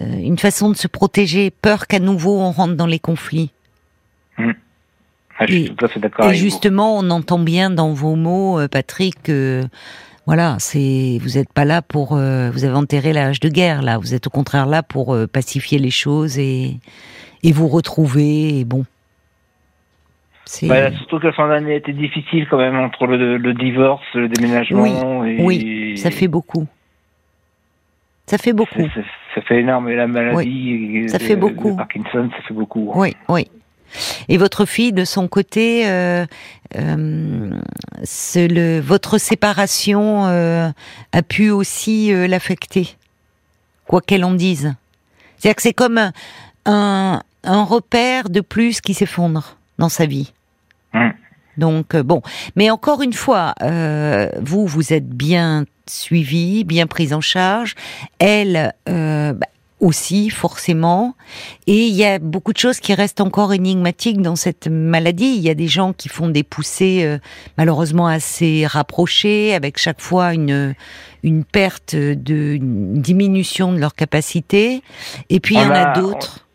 euh, 0.00 0.16
une 0.18 0.38
façon 0.38 0.70
de 0.70 0.76
se 0.76 0.88
protéger, 0.88 1.50
peur 1.50 1.86
qu'à 1.86 1.98
nouveau 1.98 2.38
on 2.38 2.50
rentre 2.52 2.74
dans 2.74 2.86
les 2.86 2.98
conflits. 2.98 3.50
Mmh. 4.38 4.50
Ah, 5.38 5.46
je 5.46 5.52
suis 5.52 5.74
tout 5.74 5.84
à 5.84 5.88
fait 5.88 6.00
d'accord. 6.00 6.30
Et 6.30 6.34
justement, 6.34 6.98
on 6.98 7.08
entend 7.10 7.38
bien 7.38 7.70
dans 7.70 7.94
vos 7.94 8.14
mots, 8.14 8.60
Patrick, 8.68 9.22
que 9.22 9.62
voilà, 10.26 10.56
c'est 10.58 11.18
vous 11.22 11.38
n'êtes 11.38 11.50
pas 11.50 11.64
là 11.64 11.80
pour 11.80 12.08
vous 12.16 12.64
avez 12.64 12.74
enterré 12.74 13.14
l'âge 13.14 13.40
de 13.40 13.48
guerre 13.48 13.80
là. 13.80 13.96
Vous 13.96 14.12
êtes 14.12 14.26
au 14.26 14.30
contraire 14.30 14.66
là 14.66 14.82
pour 14.82 15.16
pacifier 15.32 15.78
les 15.78 15.90
choses 15.90 16.38
et 16.38 16.76
et 17.42 17.52
vous 17.52 17.68
retrouver. 17.68 18.58
Et 18.58 18.64
bon, 18.66 18.84
bah, 20.62 20.90
surtout 20.92 21.20
que 21.20 21.26
la 21.26 21.32
fin 21.32 21.48
d'année 21.48 21.76
était 21.76 21.92
difficile 21.92 22.46
quand 22.48 22.58
même 22.58 22.76
entre 22.76 23.06
le, 23.06 23.54
divorce, 23.54 24.04
le 24.14 24.28
déménagement. 24.28 25.20
Oui, 25.20 25.36
oui, 25.38 25.79
ça 25.96 26.10
fait 26.10 26.28
beaucoup. 26.28 26.66
Ça 28.26 28.38
fait 28.38 28.52
beaucoup. 28.52 28.86
Ça, 29.34 29.42
fait 29.42 29.60
énorme. 29.60 29.88
Et 29.88 29.96
la 29.96 30.06
maladie, 30.06 31.08
ça 31.08 31.18
fait 31.18 31.34
beaucoup. 31.34 31.74
Parkinson, 31.74 32.30
ça 32.30 32.42
fait 32.46 32.54
beaucoup. 32.54 32.92
Hein. 32.92 32.96
Oui, 32.96 33.16
oui. 33.28 33.50
Et 34.28 34.38
votre 34.38 34.66
fille, 34.66 34.92
de 34.92 35.04
son 35.04 35.26
côté, 35.26 35.88
euh, 35.88 36.24
euh, 36.76 37.50
le, 38.36 38.78
votre 38.78 39.18
séparation 39.18 40.26
euh, 40.26 40.70
a 41.12 41.22
pu 41.22 41.50
aussi 41.50 42.12
l'affecter, 42.28 42.96
quoi 43.86 44.00
qu'elle 44.00 44.24
en 44.24 44.34
dise. 44.34 44.74
C'est-à-dire 45.36 45.56
que 45.56 45.62
c'est 45.62 45.74
comme 45.74 46.12
un, 46.66 47.20
un 47.44 47.64
repère 47.64 48.30
de 48.30 48.40
plus 48.40 48.80
qui 48.80 48.94
s'effondre 48.94 49.56
dans 49.78 49.88
sa 49.88 50.06
vie. 50.06 50.32
Hum. 50.94 51.12
Donc 51.56 51.96
bon, 51.96 52.22
mais 52.54 52.70
encore 52.70 53.02
une 53.02 53.12
fois, 53.12 53.54
vous 54.40 54.66
vous 54.66 54.92
êtes 54.92 55.08
bien 55.08 55.64
suivi, 55.90 56.64
bien 56.64 56.86
prise 56.86 57.12
en 57.12 57.20
charge. 57.20 57.74
Elle, 58.18 58.72
euh, 58.88 59.32
bah, 59.32 59.46
aussi 59.80 60.30
forcément. 60.30 61.14
Et 61.66 61.86
il 61.86 61.94
y 61.94 62.04
a 62.04 62.18
beaucoup 62.18 62.52
de 62.52 62.58
choses 62.58 62.80
qui 62.80 62.94
restent 62.94 63.20
encore 63.20 63.52
énigmatiques 63.52 64.20
dans 64.20 64.36
cette 64.36 64.68
maladie. 64.68 65.34
Il 65.36 65.42
y 65.42 65.50
a 65.50 65.54
des 65.54 65.68
gens 65.68 65.92
qui 65.92 66.08
font 66.08 66.28
des 66.28 66.42
poussées 66.42 67.02
euh, 67.04 67.18
malheureusement 67.56 68.06
assez 68.06 68.66
rapprochées, 68.66 69.54
avec 69.54 69.78
chaque 69.78 70.00
fois 70.00 70.34
une 70.34 70.74
une 71.22 71.44
perte 71.44 71.94
de 71.94 72.54
une 72.54 73.00
diminution 73.00 73.72
de 73.72 73.78
leur 73.78 73.94
capacité. 73.94 74.82
Et 75.28 75.40
puis 75.40 75.54
il 75.54 75.60
y 75.60 75.64
en 75.64 75.70
a, 75.70 75.92
d'autres. 75.92 76.46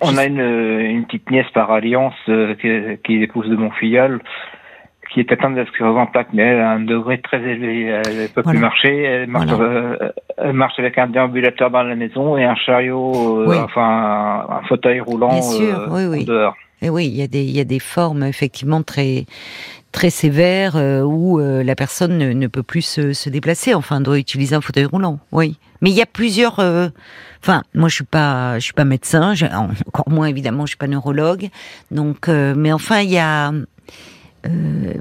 On, 0.00 0.16
a 0.16 0.24
une, 0.24 0.40
une, 0.40 1.06
petite 1.06 1.30
nièce 1.30 1.46
par 1.54 1.70
alliance 1.70 2.14
euh, 2.28 2.54
qui, 2.54 2.68
qui 3.04 3.16
est 3.16 3.18
l'épouse 3.20 3.48
de 3.48 3.56
mon 3.56 3.70
filleul 3.70 4.20
qui 5.10 5.20
est 5.20 5.32
atteinte 5.32 5.54
de 5.54 5.64
sclérose 5.66 5.98
en 5.98 6.06
plaques, 6.06 6.28
mais 6.32 6.42
elle 6.42 6.60
a 6.60 6.70
un 6.70 6.80
degré 6.80 7.20
très 7.20 7.38
élevé. 7.38 8.00
Elle 8.06 8.22
ne 8.22 8.26
peut 8.28 8.42
plus 8.42 8.58
marcher. 8.58 9.02
Elle 9.02 9.28
marche, 9.28 9.50
euh, 9.52 10.10
elle 10.38 10.52
marche, 10.54 10.78
avec 10.78 10.96
un 10.98 11.08
déambulateur 11.08 11.70
dans 11.70 11.82
la 11.82 11.94
maison 11.94 12.36
et 12.36 12.44
un 12.44 12.54
chariot, 12.54 13.42
euh, 13.42 13.62
enfin 13.62 14.46
un, 14.48 14.66
fauteuil 14.68 15.00
roulant 15.00 15.30
Bien 15.30 15.42
sûr, 15.42 15.78
euh, 15.80 15.86
oui, 15.90 16.04
oui. 16.06 16.24
dehors. 16.24 16.54
Et 16.80 16.90
oui, 16.90 17.06
il 17.06 17.16
y 17.16 17.22
a 17.22 17.26
des 17.26 17.42
il 17.42 17.56
y 17.56 17.60
a 17.60 17.64
des 17.64 17.78
formes 17.78 18.24
effectivement 18.24 18.82
très 18.82 19.26
très 19.92 20.08
sévères 20.08 20.74
où 21.04 21.38
la 21.38 21.74
personne 21.74 22.16
ne, 22.16 22.32
ne, 22.32 22.46
peut 22.46 22.62
plus 22.62 22.80
se, 22.80 23.12
se, 23.12 23.28
déplacer. 23.28 23.74
Enfin, 23.74 24.00
doit 24.00 24.18
utiliser 24.18 24.56
un 24.56 24.62
fauteuil 24.62 24.86
roulant. 24.86 25.18
Oui, 25.32 25.58
mais 25.82 25.90
il 25.90 25.96
y 25.96 26.00
a 26.00 26.06
plusieurs. 26.06 26.58
Enfin, 27.40 27.62
moi 27.74 27.88
je 27.88 27.96
suis 27.96 28.04
pas, 28.04 28.58
je 28.58 28.64
suis 28.64 28.72
pas 28.72 28.86
médecin, 28.86 29.34
encore 29.86 30.08
moins 30.08 30.26
évidemment, 30.26 30.64
je 30.64 30.70
suis 30.70 30.78
pas 30.78 30.86
neurologue. 30.86 31.50
Donc, 31.90 32.28
mais 32.28 32.72
enfin, 32.72 33.00
il 33.00 33.10
y 33.10 33.18
a, 33.18 33.52
euh, 34.46 34.94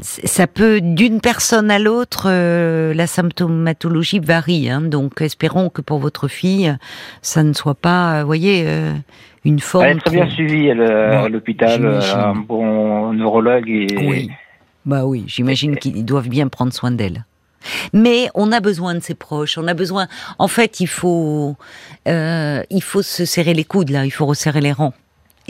ça 0.00 0.46
peut 0.46 0.80
d'une 0.82 1.20
personne 1.20 1.70
à 1.70 1.78
l'autre, 1.78 2.26
euh, 2.26 2.92
la 2.94 3.06
symptomatologie 3.06 4.18
varie. 4.18 4.68
Hein, 4.68 4.82
donc, 4.82 5.20
espérons 5.20 5.70
que 5.70 5.80
pour 5.80 5.98
votre 5.98 6.28
fille, 6.28 6.74
ça 7.22 7.42
ne 7.42 7.52
soit 7.52 7.74
pas, 7.74 8.20
vous 8.20 8.26
voyez, 8.26 8.64
euh, 8.66 8.92
une 9.44 9.60
forme. 9.60 9.86
Elle 9.86 9.96
est 9.96 10.00
très 10.00 10.16
bien 10.16 10.30
suivie 10.30 10.70
à 10.70 11.28
l'hôpital, 11.28 11.86
un 11.86 12.34
bon 12.34 13.12
neurologue 13.12 13.68
et. 13.68 13.86
Oui. 13.98 14.30
Bah 14.84 15.06
oui, 15.06 15.24
j'imagine 15.28 15.76
qu'ils 15.76 16.04
doivent 16.04 16.28
bien 16.28 16.48
prendre 16.48 16.72
soin 16.72 16.90
d'elle. 16.90 17.24
Mais 17.92 18.28
on 18.34 18.50
a 18.50 18.58
besoin 18.58 18.94
de 18.94 18.98
ses 18.98 19.14
proches, 19.14 19.56
on 19.56 19.68
a 19.68 19.74
besoin. 19.74 20.08
En 20.40 20.48
fait, 20.48 20.80
il 20.80 20.88
faut, 20.88 21.54
il 22.06 22.82
faut 22.82 23.02
se 23.02 23.24
serrer 23.24 23.54
les 23.54 23.62
coudes 23.62 23.90
là, 23.90 24.04
il 24.04 24.10
faut 24.10 24.26
resserrer 24.26 24.60
les 24.60 24.72
rangs 24.72 24.94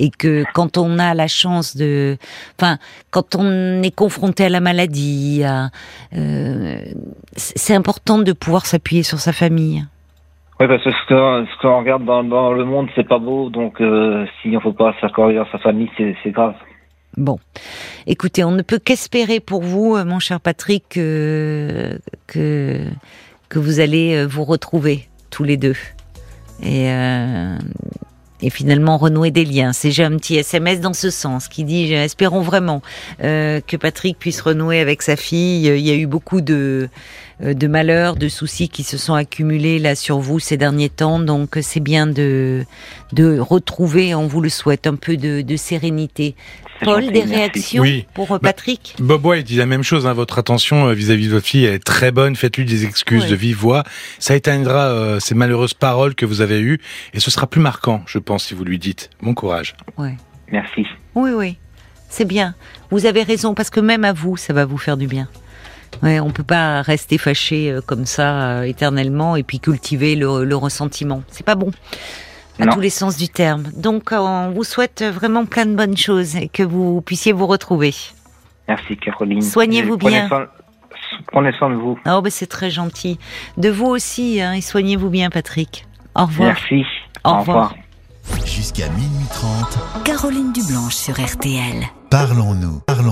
et 0.03 0.11
que 0.11 0.43
quand 0.53 0.79
on 0.79 0.99
a 0.99 1.15
la 1.15 1.29
chance 1.29 1.77
de, 1.77 2.17
enfin, 2.59 2.79
quand 3.13 3.37
on 3.37 3.83
est 3.83 3.95
confronté 3.95 4.45
à 4.45 4.49
la 4.49 4.59
maladie, 4.59 5.45
euh, 6.13 6.77
c'est 7.37 7.75
important 7.75 8.19
de 8.19 8.33
pouvoir 8.33 8.67
s'appuyer 8.67 9.05
sur 9.05 9.21
sa 9.21 9.33
famille. 9.33 9.85
Oui, 10.59 10.67
parce 10.67 10.83
que 10.83 10.91
ce 10.91 11.63
qu'on 11.63 11.79
regarde 11.79 12.05
dans, 12.05 12.53
le 12.53 12.65
monde, 12.65 12.89
c'est 12.97 13.07
pas 13.07 13.21
beau, 13.21 13.49
donc 13.49 13.81
euh, 13.81 14.27
s'il 14.41 14.51
ne 14.51 14.59
faut 14.59 14.73
pas 14.73 14.93
s'accorder 15.01 15.37
dans 15.37 15.47
sa 15.53 15.59
famille, 15.59 15.89
c'est 15.97 16.31
grave. 16.31 16.55
Bon, 17.17 17.39
écoutez, 18.09 18.43
on 18.43 18.53
ne 18.53 18.63
peut 18.63 18.81
qu'espérer 18.81 19.39
pour 19.39 19.63
vous, 19.63 19.95
euh, 19.95 20.05
mon 20.05 20.19
cher 20.19 20.41
Patrick, 20.41 20.85
que, 20.91 22.01
que, 22.27 22.89
que 23.49 23.59
vous 23.61 23.79
allez 23.79 24.27
vous 24.27 24.45
retrouver 24.45 25.09
tous 25.31 25.45
les 25.45 25.57
deux. 25.57 25.77
Et 26.65 26.91
et 28.43 28.51
finalement 28.51 28.99
renouer 28.99 29.31
des 29.31 29.45
liens. 29.45 29.73
C'est 29.73 29.91
j'ai 29.91 30.05
un 30.05 30.17
petit 30.17 30.37
SMS 30.37 30.81
dans 30.81 30.93
ce 30.93 31.11
sens 31.11 31.49
qui 31.49 31.65
dit 31.65 31.93
espérons 31.93 32.43
vraiment 32.43 32.83
euh, 33.23 33.61
que 33.67 33.77
Patrick 33.77 34.19
puisse 34.19 34.41
renouer 34.41 34.81
avec 34.81 35.03
sa 35.03 35.17
fille. 35.17 35.67
Il 35.67 35.87
y 35.87 35.91
a 35.91 35.95
eu 35.95 36.07
beaucoup 36.07 36.41
de 36.41 36.89
de 37.43 37.67
malheurs, 37.67 38.17
de 38.17 38.29
soucis 38.29 38.69
qui 38.69 38.83
se 38.85 38.97
sont 38.97 39.15
accumulés 39.15 39.79
là 39.79 39.95
sur 39.95 40.19
vous 40.19 40.39
ces 40.39 40.57
derniers 40.57 40.89
temps. 40.89 41.19
Donc 41.19 41.59
c'est 41.61 41.81
bien 41.81 42.07
de 42.07 42.65
de 43.13 43.39
retrouver, 43.39 44.15
on 44.15 44.27
vous 44.27 44.41
le 44.41 44.49
souhaite, 44.49 44.87
un 44.87 44.95
peu 44.95 45.17
de, 45.17 45.43
de 45.43 45.57
sérénité. 45.57 46.35
Paul, 46.85 47.13
des 47.13 47.23
réactions 47.23 47.85
pour 48.13 48.33
euh, 48.33 48.39
bah, 48.39 48.49
Patrick? 48.49 48.97
Bob 48.99 49.25
White 49.25 49.47
dit 49.47 49.57
la 49.57 49.67
même 49.67 49.85
chose. 49.85 50.07
Hein, 50.07 50.15
votre 50.15 50.39
attention 50.39 50.89
euh, 50.89 50.95
vis-à-vis 50.95 51.29
de 51.29 51.33
votre 51.33 51.47
fille 51.47 51.65
est 51.65 51.79
très 51.79 52.11
bonne. 52.11 52.35
Faites-lui 52.35 52.65
des 52.65 52.85
excuses 52.85 53.27
de 53.27 53.37
vive 53.37 53.57
voix. 53.57 53.85
Ça 54.19 54.35
éteindra 54.35 55.21
ces 55.21 55.35
malheureuses 55.35 55.75
paroles 55.75 56.15
que 56.15 56.27
vous 56.27 56.41
avez 56.41 56.61
eues 56.61 56.81
et 57.15 57.21
ce 57.21 57.31
sera 57.31 57.47
plus 57.47 57.61
marquant, 57.61 58.03
je 58.07 58.19
pense, 58.19 58.45
si 58.45 58.55
vous 58.55 58.65
lui 58.65 58.79
dites. 58.79 59.11
Bon 59.23 59.35
courage. 59.35 59.77
Ouais. 59.97 60.17
Merci. 60.51 60.87
Oui, 61.15 61.31
oui. 61.35 61.57
C'est 62.09 62.25
bien. 62.25 62.55
Vous 62.91 63.07
avez 63.07 63.23
raison 63.23 63.55
parce 63.55 63.71
que 63.71 63.81
même 63.81 64.05
à 64.05 64.13
vous, 64.13 64.37
ça 64.37 64.53
va 64.53 64.65
vous 64.65 64.79
faire 64.79 64.97
du 64.97 65.07
bien. 65.07 65.29
Ouais, 66.03 66.21
on 66.21 66.31
peut 66.31 66.43
pas 66.43 66.83
rester 66.83 67.19
fâché 67.19 67.71
euh, 67.71 67.81
comme 67.81 68.07
ça 68.07 68.61
euh, 68.61 68.63
éternellement 68.63 69.37
et 69.37 69.43
puis 69.43 69.61
cultiver 69.61 70.17
le, 70.17 70.45
le 70.45 70.57
ressentiment. 70.57 71.23
C'est 71.29 71.47
pas 71.47 71.55
bon 71.55 71.71
à 72.59 72.67
tous 72.67 72.81
les 72.81 72.91
sens 72.91 73.17
du 73.17 73.29
terme. 73.29 73.65
Donc, 73.77 74.11
on 74.13 74.51
vous 74.51 74.65
souhaite 74.65 75.03
vraiment 75.03 75.47
plein 75.47 75.67
de 75.67 75.75
bonnes 75.75 75.97
choses 75.97 76.37
et 76.37 76.49
que 76.49 76.63
vous 76.63 77.01
puissiez 77.01 77.33
vous 77.33 77.47
retrouver. 77.47 77.95
Merci 78.69 78.97
Caroline. 78.97 79.43
Soignez-vous 79.43 79.97
bien. 79.97 80.29
prenez 81.33 81.53
soin 81.53 81.71
de 81.71 81.75
vous. 81.75 81.99
Oh, 82.07 82.21
ben 82.23 82.31
c'est 82.31 82.47
très 82.47 82.71
gentil. 82.71 83.19
De 83.57 83.69
vous 83.69 83.87
aussi, 83.87 84.41
hein, 84.41 84.53
et 84.53 84.61
soignez-vous 84.61 85.11
bien, 85.11 85.31
Patrick. 85.31 85.87
Au 86.15 86.27
revoir. 86.27 86.49
Merci. 86.49 86.85
Au, 87.25 87.39
revoir. 87.39 87.75
Jusqu'à 88.45 88.89
minuit 88.91 89.27
30. 89.31 90.05
Caroline 90.05 90.53
Dublanche 90.53 90.95
sur 90.95 91.15
RTL. 91.15 91.83
Parlons-nous. 92.11 92.81
Parlons 92.87 93.01